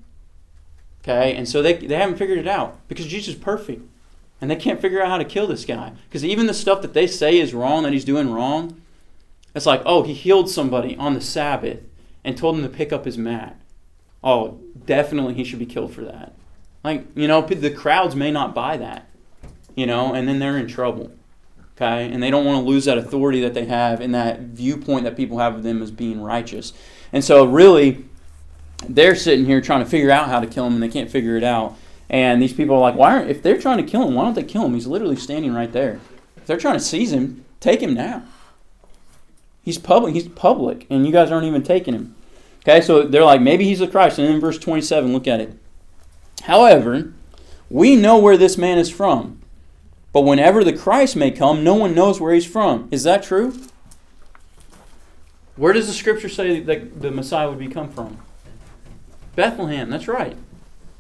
[1.02, 1.34] Okay?
[1.34, 3.82] And so they they haven't figured it out because Jesus is perfect.
[4.40, 5.92] And they can't figure out how to kill this guy.
[6.08, 8.80] Because even the stuff that they say is wrong, that he's doing wrong,
[9.54, 11.80] it's like, oh, he healed somebody on the Sabbath
[12.22, 13.58] and told him to pick up his mat.
[14.22, 16.34] Oh, definitely he should be killed for that.
[16.84, 19.08] Like, you know, the crowds may not buy that,
[19.74, 21.10] you know, and then they're in trouble.
[21.76, 22.10] Okay?
[22.12, 25.16] And they don't want to lose that authority that they have and that viewpoint that
[25.16, 26.72] people have of them as being righteous.
[27.12, 28.04] And so, really,
[28.88, 31.36] they're sitting here trying to figure out how to kill him and they can't figure
[31.36, 31.76] it out.
[32.08, 34.34] And these people are like, why aren't, if they're trying to kill him, why don't
[34.34, 34.74] they kill him?
[34.74, 36.00] He's literally standing right there.
[36.36, 38.22] If they're trying to seize him, take him now.
[39.62, 40.14] He's public.
[40.14, 42.14] He's public, and you guys aren't even taking him.
[42.60, 44.18] Okay, so they're like, maybe he's the Christ.
[44.18, 45.58] And then in verse 27, look at it.
[46.42, 47.12] However,
[47.68, 49.40] we know where this man is from.
[50.12, 52.88] But whenever the Christ may come, no one knows where he's from.
[52.90, 53.60] Is that true?
[55.56, 58.18] Where does the scripture say that the Messiah would be come from?
[59.34, 59.90] Bethlehem.
[59.90, 60.36] That's right.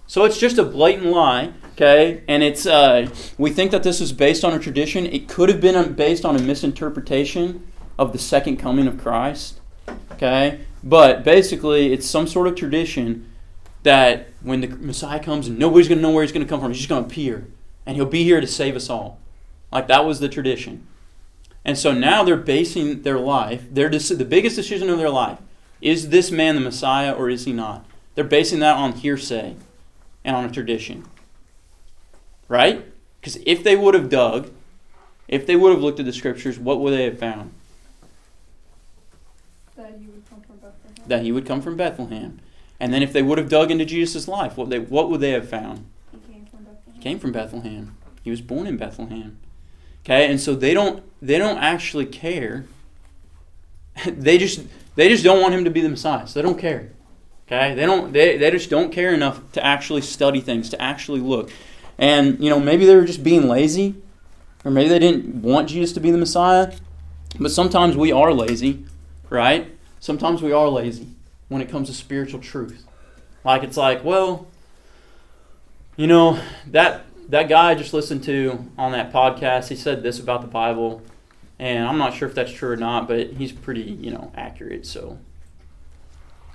[0.06, 2.22] So it's just a blatant lie, okay?
[2.28, 5.04] And it's uh, we think that this is based on a tradition.
[5.06, 7.66] It could have been based on a misinterpretation
[7.98, 9.60] of the second coming of Christ,
[10.12, 10.60] okay?
[10.84, 13.30] But basically, it's some sort of tradition
[13.82, 16.70] that when the Messiah comes, nobody's going to know where he's going to come from.
[16.70, 17.48] He's just going to appear,
[17.84, 19.18] and he'll be here to save us all.
[19.72, 20.86] Like that was the tradition.
[21.64, 25.38] And so now they're basing their life, their the biggest decision of their life,
[25.80, 27.84] is this man the Messiah or is he not?
[28.14, 29.56] They're basing that on hearsay
[30.26, 31.06] and on a tradition.
[32.48, 32.84] Right?
[33.20, 34.50] Because if they would have dug,
[35.28, 37.52] if they would have looked at the scriptures, what would they have found?
[39.76, 41.08] That he would come from Bethlehem.
[41.08, 42.40] That he would come from Bethlehem.
[42.78, 45.30] And then if they would have dug into Jesus' life, what they what would they
[45.30, 45.86] have found?
[46.12, 46.94] He came from Bethlehem.
[46.94, 47.96] He came from Bethlehem.
[48.22, 49.38] He was born in Bethlehem.
[50.04, 52.66] Okay, and so they don't they don't actually care.
[54.06, 56.26] they just they just don't want him to be the Messiah.
[56.26, 56.90] So they don't care.
[57.46, 57.74] Okay?
[57.74, 61.50] They don't they, they just don't care enough to actually study things, to actually look.
[61.98, 63.94] And you know, maybe they were just being lazy,
[64.64, 66.72] or maybe they didn't want Jesus to be the Messiah.
[67.38, 68.84] But sometimes we are lazy,
[69.30, 69.70] right?
[70.00, 71.08] Sometimes we are lazy
[71.48, 72.84] when it comes to spiritual truth.
[73.44, 74.48] Like it's like, well,
[75.96, 80.18] you know, that that guy I just listened to on that podcast, he said this
[80.18, 81.02] about the Bible,
[81.58, 84.86] and I'm not sure if that's true or not, but he's pretty, you know, accurate,
[84.86, 85.18] so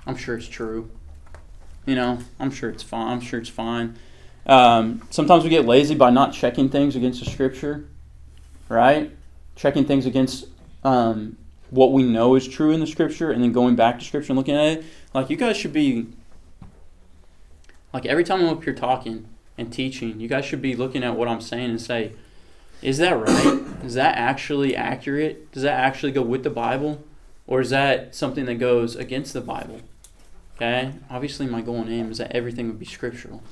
[0.06, 0.90] I'm sure it's true.
[1.86, 3.08] You know, I'm sure it's fine.
[3.08, 3.96] I'm sure it's fine.
[4.46, 7.88] Um, sometimes we get lazy by not checking things against the Scripture,
[8.68, 9.10] right?
[9.56, 10.46] Checking things against
[10.84, 11.36] um,
[11.70, 14.38] what we know is true in the Scripture, and then going back to Scripture and
[14.38, 14.84] looking at it.
[15.14, 16.08] Like you guys should be,
[17.92, 21.16] like every time I'm up here talking and teaching, you guys should be looking at
[21.16, 22.12] what I'm saying and say,
[22.80, 23.62] is that right?
[23.84, 25.52] Is that actually accurate?
[25.52, 27.04] Does that actually go with the Bible?
[27.46, 29.80] Or is that something that goes against the Bible?
[30.62, 30.92] Okay?
[31.10, 33.42] Obviously, my goal and aim is that everything would be scriptural.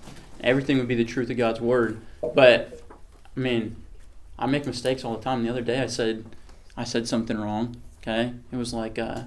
[0.40, 2.00] Everything would be the truth of God's Word.
[2.34, 2.80] But,
[3.36, 3.74] I mean,
[4.38, 5.42] I make mistakes all the time.
[5.42, 6.24] The other day I said
[6.76, 7.76] I said something wrong.
[8.00, 9.24] Okay, it was like uh,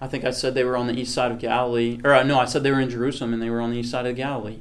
[0.00, 2.40] I think I said they were on the east side of Galilee, or uh, no,
[2.40, 4.58] I said they were in Jerusalem and they were on the east side of Galilee.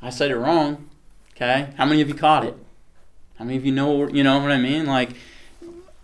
[0.00, 0.88] I said it wrong.
[1.36, 2.56] Okay, how many of you caught it?
[3.36, 4.08] How many of you know?
[4.08, 4.86] You know what I mean?
[4.86, 5.10] Like,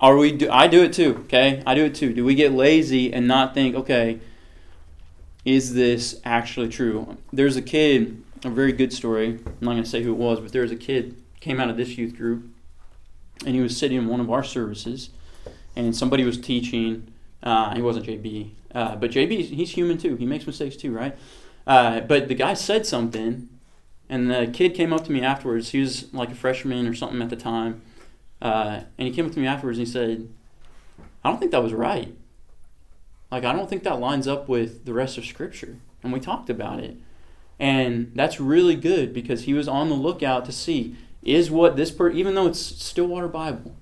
[0.01, 0.33] are we?
[0.33, 1.21] Do, I do it too.
[1.25, 2.13] Okay, I do it too.
[2.13, 3.75] Do we get lazy and not think?
[3.75, 4.21] Okay,
[5.45, 7.17] is this actually true?
[7.33, 9.39] There's a kid, a very good story.
[9.47, 11.71] I'm not going to say who it was, but there was a kid came out
[11.71, 12.45] of this youth group,
[13.47, 15.11] and he was sitting in one of our services,
[15.75, 17.11] and somebody was teaching.
[17.43, 20.17] Uh, he wasn't JB, uh, but JB he's human too.
[20.17, 21.17] He makes mistakes too, right?
[21.67, 23.49] Uh, but the guy said something,
[24.09, 25.71] and the kid came up to me afterwards.
[25.71, 27.81] He was like a freshman or something at the time,
[28.43, 30.29] uh, and he came up to me afterwards and he said,
[31.25, 32.15] "I don't think that was right."
[33.31, 35.77] Like, I don't think that lines up with the rest of Scripture.
[36.03, 36.97] And we talked about it.
[37.59, 41.91] And that's really good because he was on the lookout to see is what this
[41.91, 43.77] person, even though it's Stillwater Bible,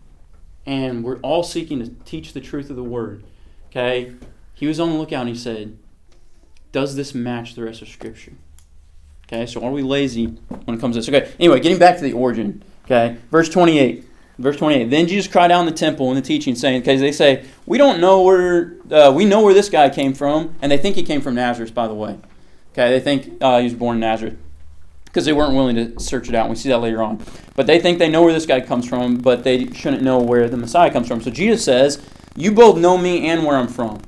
[0.67, 3.23] and we're all seeking to teach the truth of the Word,
[3.71, 4.15] okay?
[4.55, 5.79] He was on the lookout and he said,
[6.73, 8.33] does this match the rest of Scripture?
[9.27, 10.27] Okay, so are we lazy
[10.65, 11.09] when it comes to this?
[11.09, 13.17] Okay, anyway, getting back to the origin, okay?
[13.31, 14.08] Verse 28.
[14.39, 14.89] Verse 28.
[14.89, 17.77] Then Jesus cried out in the temple in the teaching, saying, because they say, we
[17.77, 21.03] don't know where, uh, we know where this guy came from, and they think he
[21.03, 22.19] came from Nazareth, by the way.
[22.73, 24.39] Okay, they think uh, he was born in Nazareth
[25.07, 26.43] because they weren't willing to search it out.
[26.43, 27.21] And we see that later on.
[27.57, 30.49] But they think they know where this guy comes from, but they shouldn't know where
[30.49, 31.21] the Messiah comes from.
[31.21, 32.01] So Jesus says,
[32.37, 34.01] "You both know me and where I'm from.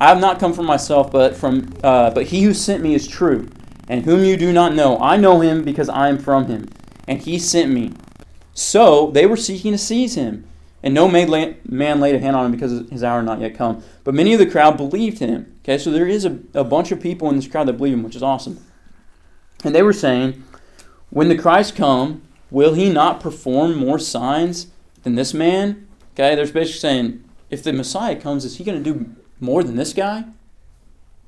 [0.00, 3.06] I have not come from myself, but from uh, but he who sent me is
[3.06, 3.48] true,
[3.88, 6.68] and whom you do not know, I know him because I am from him,
[7.06, 7.92] and he sent me."
[8.58, 10.44] So they were seeking to seize him.
[10.82, 11.28] And no man
[12.00, 13.84] laid a hand on him because his hour had not yet come.
[14.02, 15.54] But many of the crowd believed him.
[15.62, 18.02] Okay, so there is a, a bunch of people in this crowd that believe him,
[18.02, 18.58] which is awesome.
[19.62, 20.42] And they were saying,
[21.10, 24.66] When the Christ come, will he not perform more signs
[25.04, 25.86] than this man?
[26.14, 29.76] Okay, they're basically saying, if the Messiah comes, is he going to do more than
[29.76, 30.24] this guy?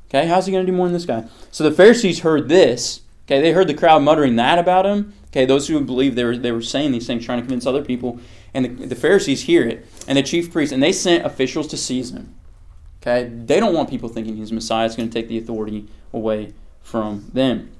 [0.08, 1.28] Okay, how's he going to do more than this guy?
[1.52, 3.02] So the Pharisees heard this.
[3.26, 5.14] Okay, they heard the crowd muttering that about him.
[5.30, 7.84] Okay, those who believed they were, they were saying these things, trying to convince other
[7.84, 8.18] people.
[8.52, 11.76] And the, the Pharisees hear it, and the chief priests, and they sent officials to
[11.76, 12.34] seize him.
[13.00, 14.86] Okay, they don't want people thinking he's Messiah.
[14.86, 17.70] It's going to take the authority away from them.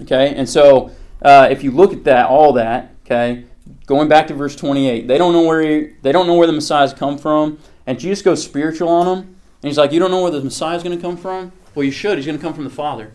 [0.00, 0.90] Okay, and so
[1.22, 3.44] uh, if you look at that, all that, okay,
[3.86, 6.52] going back to verse 28, they don't know where he, they don't know where the
[6.52, 10.22] Messiah's come from, and Jesus goes spiritual on them, and he's like, "You don't know
[10.22, 11.52] where the Messiah's going to come from?
[11.74, 12.18] Well, you should.
[12.18, 13.12] He's going to come from the Father."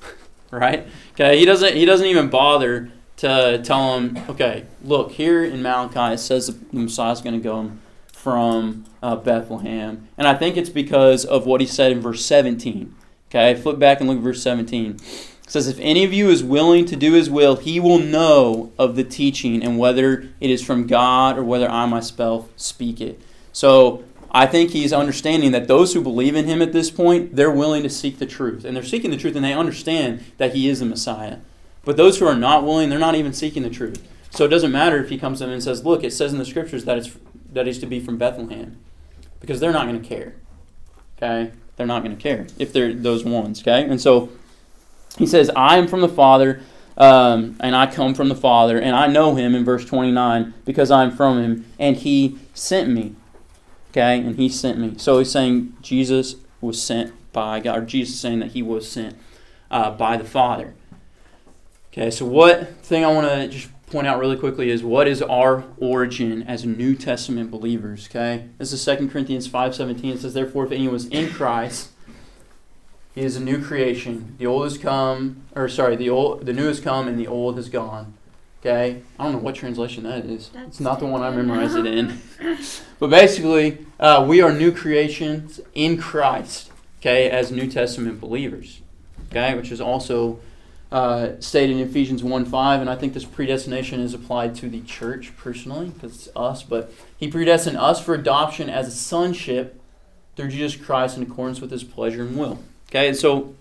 [0.50, 0.86] right?
[1.16, 6.12] Okay, he doesn't he doesn't even bother to tell him, okay, look, here in Malachi
[6.12, 7.72] it says the Messiah is going to go
[8.12, 10.08] from uh, Bethlehem.
[10.18, 12.94] And I think it's because of what he said in verse 17.
[13.30, 14.90] Okay, flip back and look at verse 17.
[14.96, 15.00] It
[15.46, 18.94] says, If any of you is willing to do his will, he will know of
[18.94, 23.22] the teaching and whether it is from God or whether I myself speak it.
[23.52, 24.04] So
[24.36, 27.82] I think he's understanding that those who believe in him at this point, they're willing
[27.84, 28.66] to seek the truth.
[28.66, 31.38] And they're seeking the truth and they understand that he is the Messiah.
[31.86, 34.06] But those who are not willing, they're not even seeking the truth.
[34.28, 36.38] So it doesn't matter if he comes to them and says, Look, it says in
[36.38, 37.16] the scriptures that it's
[37.50, 38.76] that he's to be from Bethlehem.
[39.40, 40.34] Because they're not going to care.
[41.16, 41.52] Okay?
[41.76, 43.62] They're not going to care if they're those ones.
[43.62, 43.88] Okay?
[43.88, 44.28] And so
[45.16, 46.60] he says, I am from the Father,
[46.98, 50.90] um, and I come from the Father, and I know him in verse 29 because
[50.90, 53.14] I'm from him, and he sent me.
[53.96, 54.92] Okay, and he sent me.
[54.98, 59.16] So he's saying Jesus was sent by God, or Jesus saying that he was sent
[59.70, 60.74] uh, by the Father.
[61.90, 65.22] Okay, so what thing I want to just point out really quickly is what is
[65.22, 68.06] our origin as New Testament believers?
[68.10, 70.12] Okay, this is 2 Corinthians five seventeen.
[70.12, 71.88] It says, "Therefore, if anyone was in Christ,
[73.14, 74.34] he is a new creation.
[74.36, 77.56] The old has come, or sorry, the old, the new has come, and the old
[77.56, 78.12] has gone."
[78.60, 80.48] Okay, I don't know what translation that is.
[80.48, 82.20] That's it's not the one I memorized it in.
[82.98, 86.72] but basically, uh, we are new creations in Christ.
[87.00, 88.80] Okay, as New Testament believers.
[89.30, 90.40] Okay, which is also
[90.90, 94.80] uh, stated in Ephesians 1 5, and I think this predestination is applied to the
[94.82, 99.80] church personally, because it's us, but He predestined us for adoption as a sonship
[100.36, 102.58] through Jesus Christ in accordance with His pleasure and will.
[102.88, 103.54] Okay, and so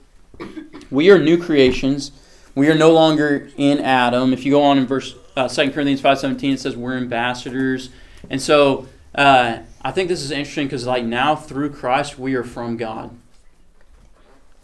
[0.89, 2.11] we are new creations
[2.55, 4.31] we are no longer in Adam.
[4.31, 7.89] If you go on in verse uh, 2 Corinthians 5.17, it says we're ambassadors.
[8.29, 12.45] And so uh, I think this is interesting because like now through Christ, we are
[12.45, 13.15] from God.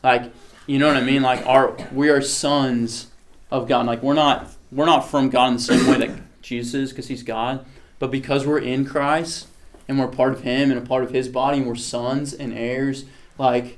[0.02, 0.32] Like,
[0.66, 1.22] you know what I mean?
[1.22, 3.08] Like our we are sons
[3.52, 3.86] of God.
[3.86, 7.10] Like we're not we're not from God in the same way that Jesus is because
[7.10, 7.66] he's God.
[8.00, 9.48] But because we're in Christ
[9.88, 12.54] and we're part of him and a part of his body and we're sons and
[12.54, 13.06] heirs,
[13.38, 13.78] like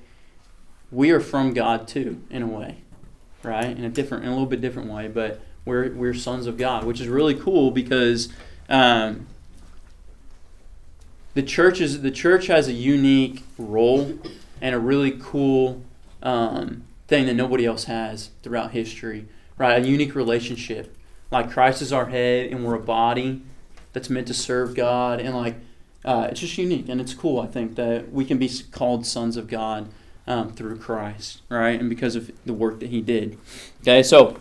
[0.91, 2.82] we are from God too, in a way
[3.43, 3.77] right?
[3.77, 6.83] In a different, in a little bit different way, but we're, we're sons of God,
[6.83, 8.29] which is really cool because
[8.69, 9.27] um,
[11.33, 14.17] the church is the church has a unique role
[14.61, 15.81] and a really cool
[16.21, 19.27] um, thing that nobody else has throughout history,
[19.57, 19.83] right?
[19.83, 20.95] A unique relationship.
[21.31, 23.41] Like Christ is our head, and we're a body
[23.91, 25.55] that's meant to serve God, and like
[26.05, 27.39] uh, it's just unique and it's cool.
[27.39, 29.89] I think that we can be called sons of God
[30.28, 31.80] um, through Christ, right?
[31.80, 33.38] And because of the work that He did.
[33.82, 34.38] Okay, so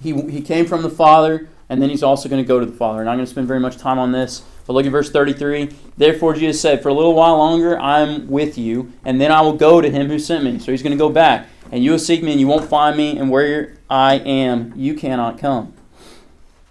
[0.00, 2.76] he he came from the Father, and then He's also going to go to the
[2.76, 3.00] Father.
[3.00, 4.42] And I'm not going to spend very much time on this.
[4.66, 5.70] But look at verse 33.
[5.96, 9.40] Therefore, Jesus said, For a little while longer I am with you, and then I
[9.40, 10.58] will go to him who sent me.
[10.58, 11.48] So he's going to go back.
[11.70, 14.94] And you will seek me, and you won't find me, and where I am, you
[14.94, 15.74] cannot come.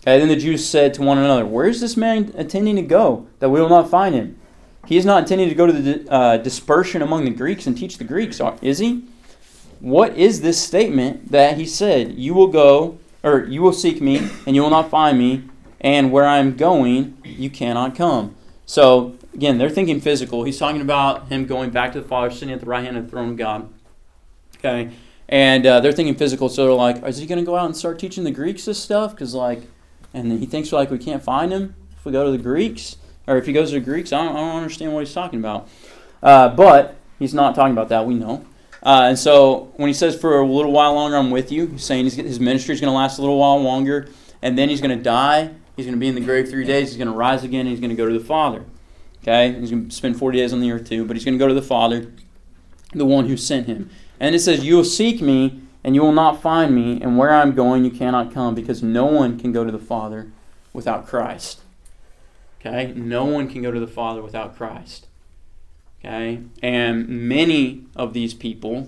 [0.02, 3.28] Okay, then the Jews said to one another, Where is this man intending to go,
[3.40, 4.38] that we will not find him?
[4.92, 7.98] He is not intending to go to the uh, dispersion among the Greeks and teach
[7.98, 9.06] the Greeks, is he?
[9.80, 14.18] What is this statement that he said, You will go, or you will seek me,
[14.46, 15.44] and you will not find me,
[15.80, 18.36] and where I am going, you cannot come?
[18.66, 20.44] So, again, they're thinking physical.
[20.44, 23.06] He's talking about him going back to the Father, sitting at the right hand of
[23.06, 23.70] the throne of God.
[24.58, 24.92] Okay?
[25.30, 27.78] And uh, they're thinking physical, so they're like, Is he going to go out and
[27.78, 29.12] start teaching the Greeks this stuff?
[29.12, 29.62] Because, like,
[30.14, 32.98] and he thinks like we can't find him if we go to the Greeks,
[33.28, 34.12] or if he goes to the Greeks.
[34.12, 35.70] I don't, I don't understand what he's talking about.
[36.22, 38.06] Uh, but he's not talking about that.
[38.06, 38.46] We know.
[38.84, 41.84] Uh, and so when he says for a little while longer, I'm with you, he's
[41.84, 44.10] saying his ministry is going to last a little while longer,
[44.42, 45.52] and then he's going to die.
[45.76, 46.90] He's going to be in the grave three days.
[46.90, 47.66] He's going to rise again.
[47.68, 48.66] he's going to go to the Father.
[49.22, 51.40] Okay, he's going to spend 40 days on the earth too, but he's going to
[51.40, 52.12] go to the Father,
[52.92, 53.92] the one who sent him.
[54.20, 57.32] And it says, "You will seek me." and you will not find me, and where
[57.32, 60.32] I am going you cannot come, because no one can go to the Father
[60.74, 61.61] without Christ.
[62.62, 62.94] Okay?
[62.96, 65.08] No one can go to the Father without Christ.
[66.00, 66.42] Okay?
[66.62, 68.88] And many of these people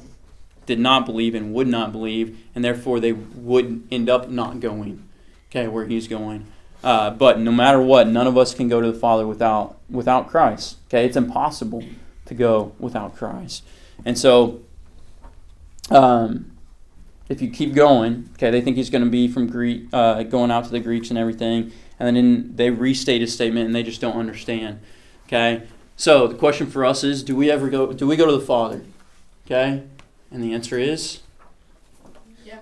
[0.65, 5.03] did not believe and would not believe, and therefore they would end up not going,
[5.49, 6.45] okay, where he's going.
[6.83, 10.29] Uh, but no matter what, none of us can go to the Father without without
[10.29, 10.77] Christ.
[10.87, 11.83] Okay, it's impossible
[12.25, 13.63] to go without Christ.
[14.03, 14.61] And so,
[15.89, 16.51] um,
[17.29, 20.51] if you keep going, okay, they think he's going to be from Greek, uh, going
[20.51, 24.01] out to the Greeks and everything, and then they restate his statement and they just
[24.01, 24.79] don't understand.
[25.27, 25.63] Okay,
[25.95, 27.93] so the question for us is: Do we ever go?
[27.93, 28.81] Do we go to the Father?
[29.45, 29.83] Okay,
[30.31, 31.21] and the answer is
[32.45, 32.59] yeah.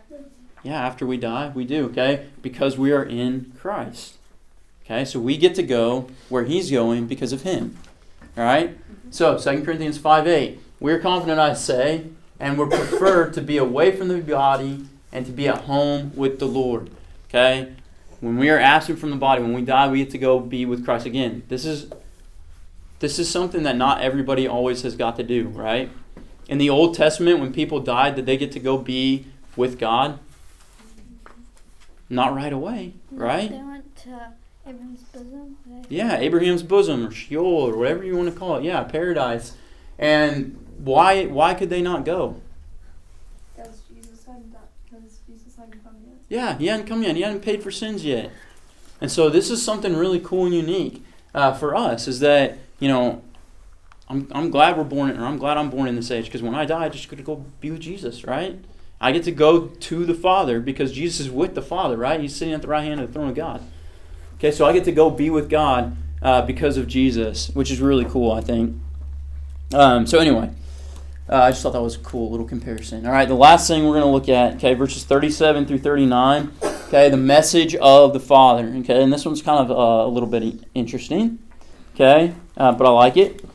[0.63, 1.85] Yeah, after we die, we do.
[1.85, 4.17] Okay, because we are in Christ.
[4.85, 7.77] Okay, so we get to go where He's going because of Him.
[8.37, 8.77] All right.
[8.77, 9.11] Mm-hmm.
[9.11, 10.59] So 2 Corinthians five eight.
[10.79, 12.05] We're confident, I say,
[12.39, 16.39] and would prefer to be away from the body and to be at home with
[16.39, 16.89] the Lord.
[17.29, 17.73] Okay?
[18.21, 20.65] When we are absent from the body, when we die, we get to go be
[20.65, 21.43] with Christ again.
[21.49, 21.91] This is
[22.99, 25.89] this is something that not everybody always has got to do, right?
[26.47, 30.19] In the Old Testament, when people died, did they get to go be with God?
[32.09, 33.49] Not right away, right?
[33.49, 34.33] They went to
[34.67, 35.57] Abraham's bosom.
[35.89, 38.63] Yeah, Abraham's bosom or Sheol or whatever you want to call it.
[38.63, 39.53] Yeah, paradise.
[39.97, 42.39] And why why could they not go?
[43.55, 44.53] Because Jesus hadn't
[44.83, 46.20] because Jesus hadn't come yet.
[46.31, 47.17] Yeah, he hadn't come yet.
[47.17, 48.31] He hadn't paid for sins yet.
[49.01, 51.03] And so this is something really cool and unique
[51.35, 52.07] uh, for us.
[52.07, 53.21] Is that you know,
[54.07, 56.55] I'm I'm glad we're born, or I'm glad I'm born in this age because when
[56.55, 58.57] I die, I just get to go be with Jesus, right?
[59.01, 62.21] I get to go to the Father because Jesus is with the Father, right?
[62.21, 63.61] He's sitting at the right hand of the throne of God.
[64.35, 67.81] Okay, so I get to go be with God uh, because of Jesus, which is
[67.81, 68.77] really cool, I think.
[69.73, 70.51] Um, so anyway,
[71.31, 73.05] uh, I just thought that was a cool little comparison.
[73.05, 76.51] All right, the last thing we're going to look at, okay, verses 37 through 39,
[76.87, 80.27] okay, the message of the Father, okay, and this one's kind of uh, a little
[80.27, 81.39] bit interesting,
[81.95, 83.45] okay, uh, but I like it.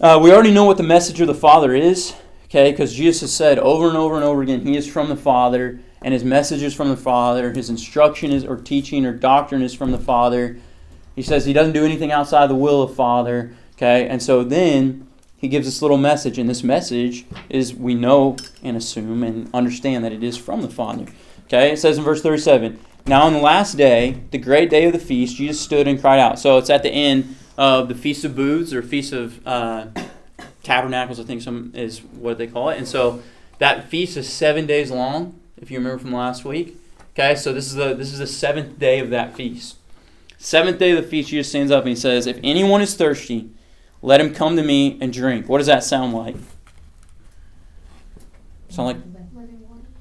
[0.00, 2.12] Uh, we already know what the message of the Father is,
[2.46, 5.16] okay, because Jesus has said over and over and over again, He is from the
[5.16, 9.62] Father, and His message is from the Father, His instruction is, or teaching or doctrine
[9.62, 10.58] is from the Father.
[11.14, 15.05] He says He doesn't do anything outside the will of Father, okay, and so then
[15.36, 20.04] he gives this little message, and this message is we know and assume and understand
[20.04, 21.06] that it is from the Father.
[21.46, 24.92] Okay, it says in verse 37 Now on the last day, the great day of
[24.92, 26.38] the feast, Jesus stood and cried out.
[26.38, 29.86] So it's at the end of the Feast of Booths or Feast of uh,
[30.62, 32.78] Tabernacles, I think some is what they call it.
[32.78, 33.22] And so
[33.58, 36.76] that feast is seven days long, if you remember from last week.
[37.12, 39.76] Okay, so this is the this is the seventh day of that feast.
[40.38, 43.50] Seventh day of the feast, Jesus stands up and he says, If anyone is thirsty,
[44.02, 45.48] let him come to me and drink.
[45.48, 46.36] What does that sound like?
[48.68, 49.16] Sound like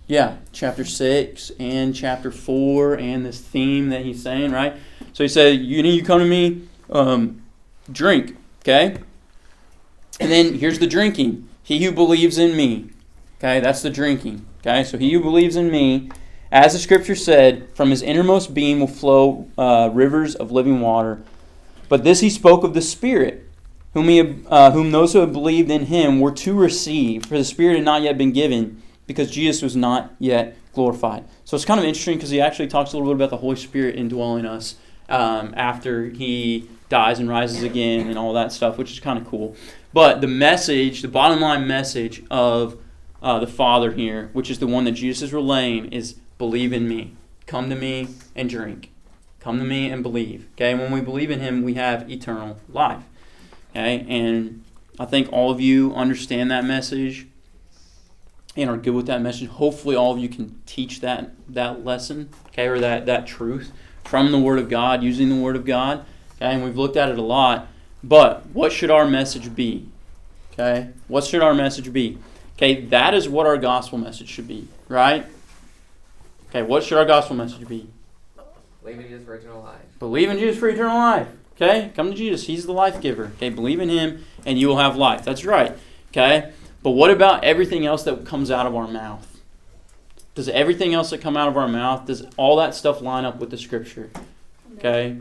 [0.08, 4.76] yeah, chapter 6 and chapter 4 and this theme that he's saying, right?
[5.14, 7.42] So he said, You need you come to me, um,
[7.92, 8.98] drink, okay?
[10.20, 11.48] And then here's the drinking.
[11.64, 12.92] He who believes in me,
[13.40, 13.60] okay?
[13.60, 14.84] That's the drinking, okay?
[14.84, 16.12] So he who believes in me,
[16.52, 21.24] As the scripture said, from his innermost being will flow uh, rivers of living water.
[21.90, 23.45] But this he spoke of the Spirit,
[23.96, 27.46] whom, he, uh, whom those who had believed in him were to receive, for the
[27.46, 31.24] Spirit had not yet been given, because Jesus was not yet glorified.
[31.46, 33.56] So it's kind of interesting because he actually talks a little bit about the Holy
[33.56, 34.76] Spirit indwelling us
[35.08, 39.26] um, after he dies and rises again and all that stuff, which is kind of
[39.26, 39.56] cool.
[39.94, 42.78] But the message, the bottom line message of
[43.24, 46.88] uh, the Father here, which is the one that Jesus is relaying, is believe in
[46.88, 47.16] me.
[47.46, 48.92] Come to me and drink.
[49.40, 50.50] Come to me and believe.
[50.56, 53.04] Okay, when we believe in Him, we have eternal life.
[53.76, 54.64] Okay, and
[54.98, 57.28] I think all of you understand that message
[58.56, 59.50] and are good with that message.
[59.50, 63.74] Hopefully, all of you can teach that that lesson, okay, or that that truth
[64.06, 66.06] from the Word of God, using the Word of God.
[66.38, 67.68] Okay, and we've looked at it a lot.
[68.02, 69.90] But what should our message be?
[70.54, 72.18] Okay, what should our message be?
[72.56, 75.26] Okay, that is what our gospel message should be, right?
[76.50, 77.90] Okay, what should our gospel message be?
[78.82, 79.82] Believe in Jesus for eternal life.
[80.00, 81.28] Believe in Jesus for eternal life.
[81.56, 82.48] Okay, come to Jesus.
[82.48, 83.32] He's the life giver.
[83.36, 85.24] Okay, believe in Him and you will have life.
[85.24, 85.74] That's right.
[86.10, 86.52] Okay,
[86.84, 89.40] but what about everything else that comes out of our mouth?
[90.34, 93.40] Does everything else that come out of our mouth, does all that stuff line up
[93.40, 94.10] with the Scripture?
[94.78, 95.18] Okay,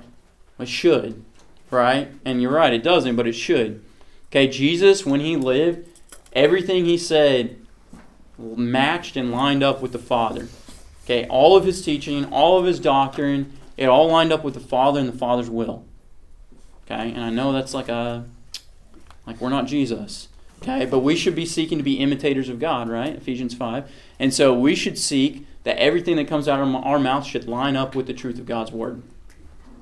[0.58, 1.24] it should,
[1.70, 2.08] right?
[2.24, 3.84] And you're right, it doesn't, but it should.
[4.26, 5.88] Okay, Jesus, when He lived,
[6.32, 7.56] everything He said
[8.38, 10.48] matched and lined up with the Father.
[11.04, 14.60] Okay, all of his teaching, all of his doctrine, it all lined up with the
[14.60, 15.84] Father and the Father's will.
[16.84, 18.24] Okay, and I know that's like a
[19.26, 20.28] like we're not Jesus.
[20.62, 23.14] Okay, but we should be seeking to be imitators of God, right?
[23.14, 23.90] Ephesians 5.
[24.18, 27.76] And so we should seek that everything that comes out of our mouth should line
[27.76, 29.02] up with the truth of God's word.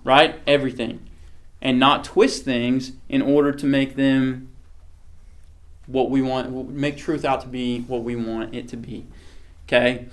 [0.02, 0.40] Right?
[0.44, 1.08] Everything.
[1.60, 4.48] And not twist things in order to make them
[5.86, 9.06] what we want, make truth out to be what we want it to be.
[9.68, 10.06] Okay?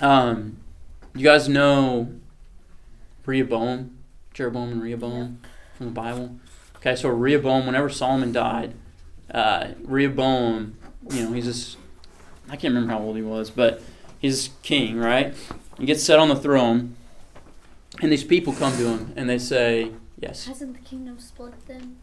[0.00, 0.56] Um,
[1.14, 2.14] you guys know
[3.26, 3.98] Rehoboam,
[4.32, 5.40] Jeroboam and Rehoboam
[5.76, 6.36] from the Bible.
[6.76, 8.74] Okay, so Rehoboam, whenever Solomon died,
[9.30, 10.76] uh, Rehoboam,
[11.10, 11.76] you know, he's this,
[12.48, 13.82] I can't remember how old he was, but
[14.18, 15.34] he's king, right?
[15.78, 16.96] He gets set on the throne,
[18.00, 20.46] and these people come to him and they say, Yes.
[20.46, 21.96] Hasn't the kingdom split then?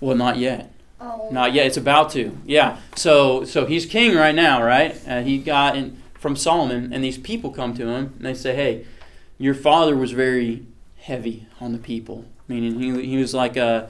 [0.00, 0.72] Well, not yet.
[1.00, 1.28] Oh.
[1.30, 1.66] Not yet.
[1.66, 2.36] It's about to.
[2.46, 2.78] Yeah.
[2.96, 4.96] So so he's king right now, right?
[5.06, 8.54] Uh, he got in, from Solomon, and these people come to him and they say,
[8.54, 8.86] "Hey,
[9.38, 10.66] your father was very
[10.98, 13.88] heavy on the people, meaning he he was like a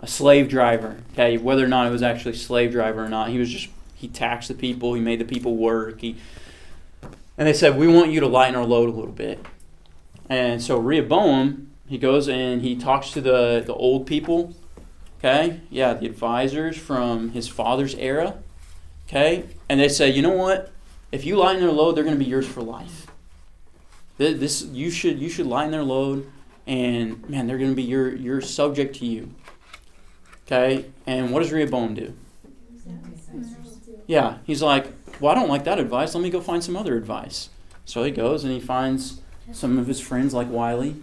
[0.00, 0.96] a slave driver.
[1.12, 4.08] Okay, whether or not it was actually slave driver or not, he was just he
[4.08, 4.94] taxed the people.
[4.94, 6.00] He made the people work.
[6.00, 6.16] He
[7.38, 9.44] and they said, "We want you to lighten our load a little bit."
[10.28, 14.54] And so Rehoboam, he goes and he talks to the the old people
[15.24, 15.60] Okay?
[15.70, 18.36] Yeah, the advisors from his father's era.
[19.08, 19.44] Okay?
[19.70, 20.70] And they say, you know what?
[21.12, 23.06] If you lighten their load, they're going to be yours for life.
[24.16, 26.30] This you should you should lighten their load,
[26.66, 29.34] and man, they're going to be your your subject to you.
[30.46, 30.86] Okay?
[31.06, 32.14] And what does Rehoboam do?
[34.06, 34.88] Yeah, he's like,
[35.20, 36.14] well, I don't like that advice.
[36.14, 37.48] Let me go find some other advice.
[37.86, 39.20] So he goes and he finds
[39.52, 40.96] some of his friends like Wiley,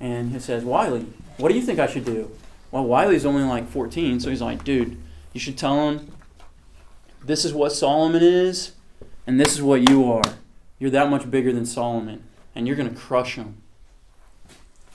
[0.00, 1.06] and he says, Wiley,
[1.38, 2.30] what do you think I should do?
[2.70, 5.00] Well, Wiley's only like 14, so he's like, dude,
[5.32, 6.12] you should tell him
[7.24, 8.72] this is what Solomon is,
[9.26, 10.34] and this is what you are.
[10.78, 13.62] You're that much bigger than Solomon, and you're going to crush him.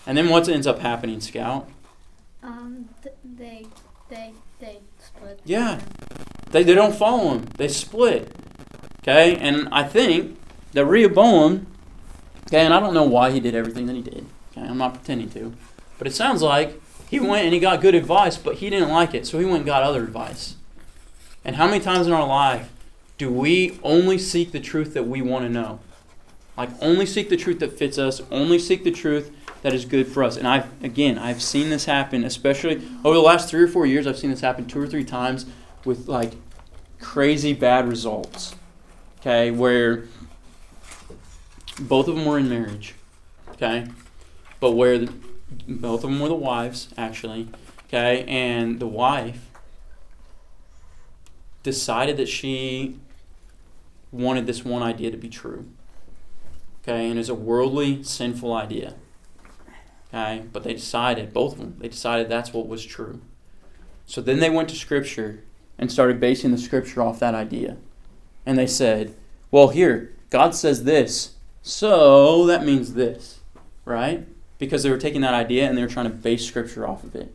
[0.06, 1.70] And then what ends up happening, Scout?
[2.42, 3.68] Um, th- they,
[4.10, 5.40] they, they split.
[5.46, 5.80] Yeah.
[6.52, 7.46] They, they don't follow him.
[7.58, 8.36] They split.
[9.02, 9.36] Okay?
[9.36, 10.40] And I think
[10.74, 11.68] that Rehoboam,
[12.48, 14.26] okay, and I don't know why he did everything that he did.
[14.52, 14.68] Okay?
[14.68, 15.54] I'm not pretending to.
[15.98, 19.14] But it sounds like he went and he got good advice, but he didn't like
[19.14, 20.56] it, so he went and got other advice.
[21.44, 22.72] And how many times in our life
[23.18, 25.80] do we only seek the truth that we want to know?
[26.58, 29.32] Like only seek the truth that fits us, only seek the truth
[29.62, 30.38] that is good for us.
[30.38, 34.08] And I've again, I've seen this happen, especially over the last three or four years.
[34.08, 35.46] I've seen this happen two or three times
[35.86, 36.34] with like
[37.00, 38.56] crazy bad results.
[39.20, 40.06] Okay, where
[41.80, 42.96] both of them were in marriage.
[43.52, 43.88] Okay,
[44.60, 45.14] but where the,
[45.68, 47.48] both of them were the wives actually.
[47.88, 49.50] Okay, and the wife
[51.64, 52.98] decided that she
[54.12, 55.68] wanted this one idea to be true.
[56.82, 58.96] Okay, and it's a worldly, sinful idea.
[60.14, 63.22] Okay, but they decided, both of them, they decided that's what was true.
[64.06, 65.44] So then they went to Scripture
[65.78, 67.78] and started basing the Scripture off that idea.
[68.46, 69.16] And they said,
[69.52, 73.40] well, here, God says this, so that means this,
[73.86, 74.28] right?
[74.58, 77.16] Because they were taking that idea and they were trying to base Scripture off of
[77.16, 77.34] it.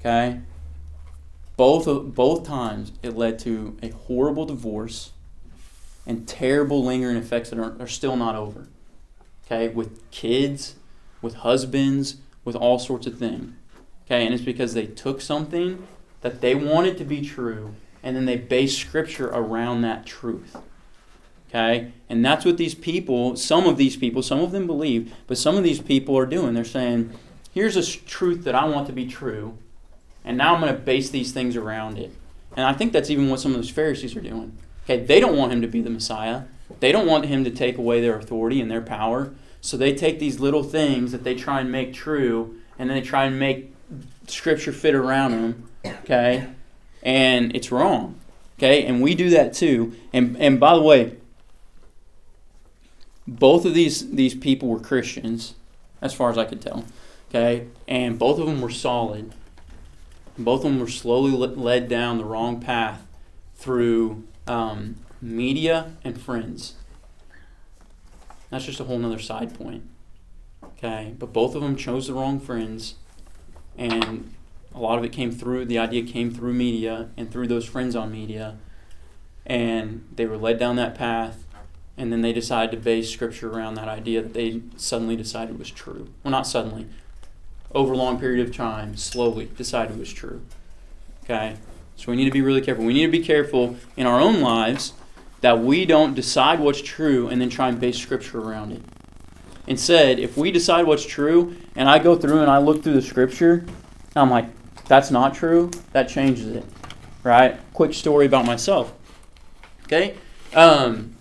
[0.00, 0.40] Okay?
[1.56, 5.10] Both, both times it led to a horrible divorce
[6.06, 8.68] and terrible lingering effects that are, are still not over.
[9.44, 10.76] Okay, with kids,
[11.22, 13.54] with husbands, with all sorts of things.
[14.06, 15.86] Okay, and it's because they took something
[16.22, 20.56] that they wanted to be true and then they based scripture around that truth.
[21.48, 21.92] Okay?
[22.08, 25.56] And that's what these people, some of these people, some of them believe, but some
[25.56, 26.54] of these people are doing.
[26.54, 27.12] They're saying,
[27.52, 29.58] here's a truth that I want to be true,
[30.24, 32.12] and now I'm going to base these things around it.
[32.56, 34.56] And I think that's even what some of those Pharisees are doing.
[34.84, 36.44] Okay, they don't want him to be the Messiah.
[36.80, 39.34] They don't want him to take away their authority and their power.
[39.60, 43.06] So they take these little things that they try and make true, and then they
[43.06, 43.74] try and make
[44.26, 45.68] scripture fit around them.
[45.84, 46.46] Okay?
[47.02, 48.18] And it's wrong.
[48.58, 48.84] Okay?
[48.84, 49.94] And we do that too.
[50.12, 51.16] And and by the way,
[53.26, 55.54] both of these these people were Christians,
[56.00, 56.84] as far as I could tell.
[57.28, 57.66] Okay?
[57.86, 59.32] And both of them were solid.
[60.38, 63.04] Both of them were slowly led down the wrong path
[63.56, 66.74] through um, media and friends.
[68.50, 69.82] That's just a whole nother side point.
[70.64, 71.14] Okay?
[71.18, 72.94] But both of them chose the wrong friends.
[73.76, 74.34] And
[74.74, 77.94] a lot of it came through, the idea came through media and through those friends
[77.94, 78.56] on media.
[79.46, 81.44] And they were led down that path.
[81.96, 85.70] And then they decided to base scripture around that idea that they suddenly decided was
[85.70, 86.08] true.
[86.22, 86.86] Well, not suddenly.
[87.72, 90.42] Over a long period of time, slowly decided was true.
[91.24, 91.56] Okay?
[91.96, 92.84] So we need to be really careful.
[92.84, 94.92] We need to be careful in our own lives
[95.40, 98.82] that we don't decide what's true and then try and base scripture around it.
[99.66, 103.02] Instead, if we decide what's true and I go through and I look through the
[103.02, 103.64] scripture,
[104.16, 104.46] I'm like,
[104.86, 106.64] that's not true, that changes it.
[107.22, 107.58] Right?
[107.72, 108.92] Quick story about myself.
[109.84, 110.16] Okay?
[110.54, 111.16] Um,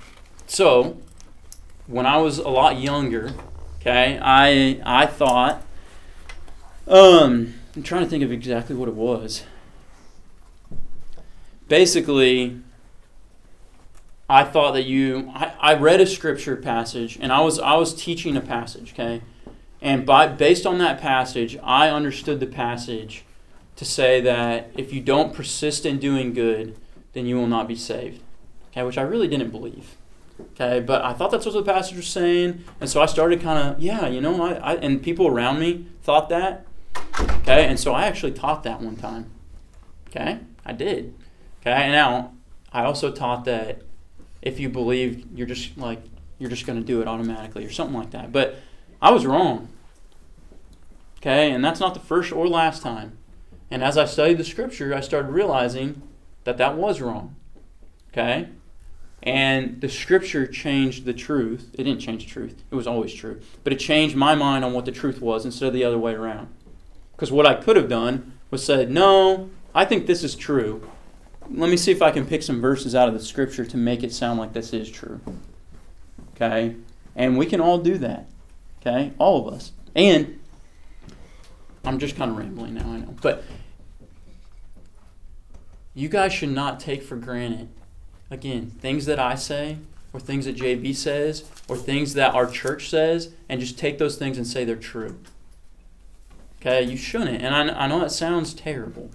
[0.47, 0.97] so,
[1.87, 3.33] when I was a lot younger,
[3.79, 5.65] okay, I I thought
[6.87, 9.43] um I'm trying to think of exactly what it was.
[11.67, 12.59] Basically,
[14.29, 17.93] I thought that you I, I read a scripture passage and I was I was
[17.93, 19.21] teaching a passage, okay?
[19.81, 23.23] And by based on that passage, I understood the passage
[23.75, 26.75] to say that if you don't persist in doing good,
[27.13, 28.21] then you will not be saved.
[28.71, 29.95] Okay, which I really didn't believe.
[30.53, 33.57] Okay, but I thought that's what the passage was saying, and so I started kind
[33.57, 36.65] of, yeah, you know, I, I and people around me thought that.
[37.19, 39.31] Okay, and so I actually taught that one time.
[40.09, 41.13] Okay, I did.
[41.61, 42.33] Okay, now
[42.71, 43.81] I also taught that
[44.41, 46.01] if you believe, you're just like
[46.39, 48.31] you're just going to do it automatically or something like that.
[48.31, 48.57] But
[49.01, 49.69] I was wrong.
[51.19, 53.17] Okay, and that's not the first or last time.
[53.69, 56.01] And as I studied the scripture, I started realizing
[56.43, 57.35] that that was wrong.
[58.09, 58.47] Okay?
[59.23, 61.71] And the scripture changed the truth.
[61.73, 63.41] It didn't change the truth, it was always true.
[63.63, 66.13] But it changed my mind on what the truth was instead of the other way
[66.13, 66.47] around.
[67.11, 70.89] Because what I could have done was said, no, I think this is true.
[71.49, 74.03] Let me see if I can pick some verses out of the scripture to make
[74.03, 75.19] it sound like this is true.
[76.35, 76.75] Okay?
[77.15, 78.27] And we can all do that.
[78.81, 79.13] Okay?
[79.17, 79.71] All of us.
[79.95, 80.39] And
[81.83, 83.15] I'm just kind of rambling now, I know.
[83.21, 83.43] But
[85.93, 87.69] you guys should not take for granted,
[88.29, 89.77] again, things that I say,
[90.13, 94.17] or things that JB says, or things that our church says, and just take those
[94.17, 95.17] things and say they're true.
[96.61, 96.83] Okay?
[96.83, 97.41] You shouldn't.
[97.41, 99.09] And I, I know it sounds terrible.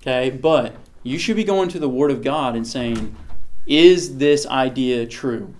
[0.00, 0.30] Okay?
[0.30, 0.76] But
[1.08, 3.16] you should be going to the Word of God and saying,
[3.66, 5.54] is this idea true?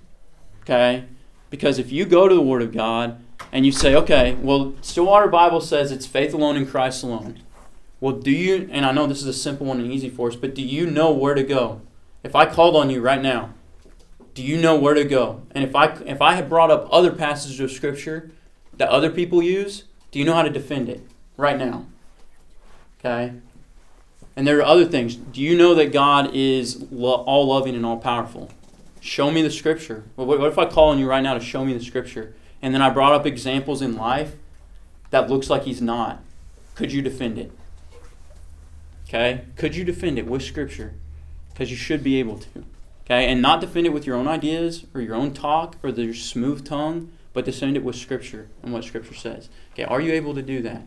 [0.63, 1.05] Okay?
[1.51, 3.21] Because if you go to the Word of God
[3.53, 7.41] and you say, okay, well, Stillwater Bible says it's faith alone in Christ alone.
[8.01, 10.37] Well, do you, and I know this is a simple one and easy for us,
[10.37, 11.81] but do you know where to go?
[12.23, 13.55] If I called on you right now,
[14.35, 15.43] do you know where to go?
[15.51, 18.31] And if I, if I had brought up other passages of Scripture
[18.77, 21.03] that other people use, do you know how to defend it
[21.37, 21.87] right now?
[23.01, 23.35] Okay?
[24.39, 25.17] And there are other things.
[25.17, 28.51] Do you know that God is lo- all loving and all powerful?
[29.01, 30.05] Show me the Scripture.
[30.15, 32.35] What if I call on you right now to show me the Scripture?
[32.61, 34.35] and then I brought up examples in life
[35.11, 36.23] that looks like he's not,
[36.75, 37.53] could you defend it?
[39.09, 39.45] Okay?
[39.57, 40.95] Could you defend it with Scripture?
[41.51, 42.65] Because you should be able to.
[43.05, 43.27] Okay?
[43.27, 46.67] And not defend it with your own ideas or your own talk or your smooth
[46.67, 49.49] tongue, but defend it with Scripture and what Scripture says.
[49.73, 49.85] Okay?
[49.85, 50.83] Are you able to do that?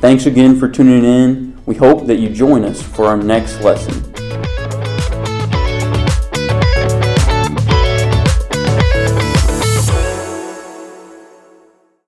[0.00, 1.56] Thanks again for tuning in.
[1.66, 4.02] We hope that you join us for our next lesson.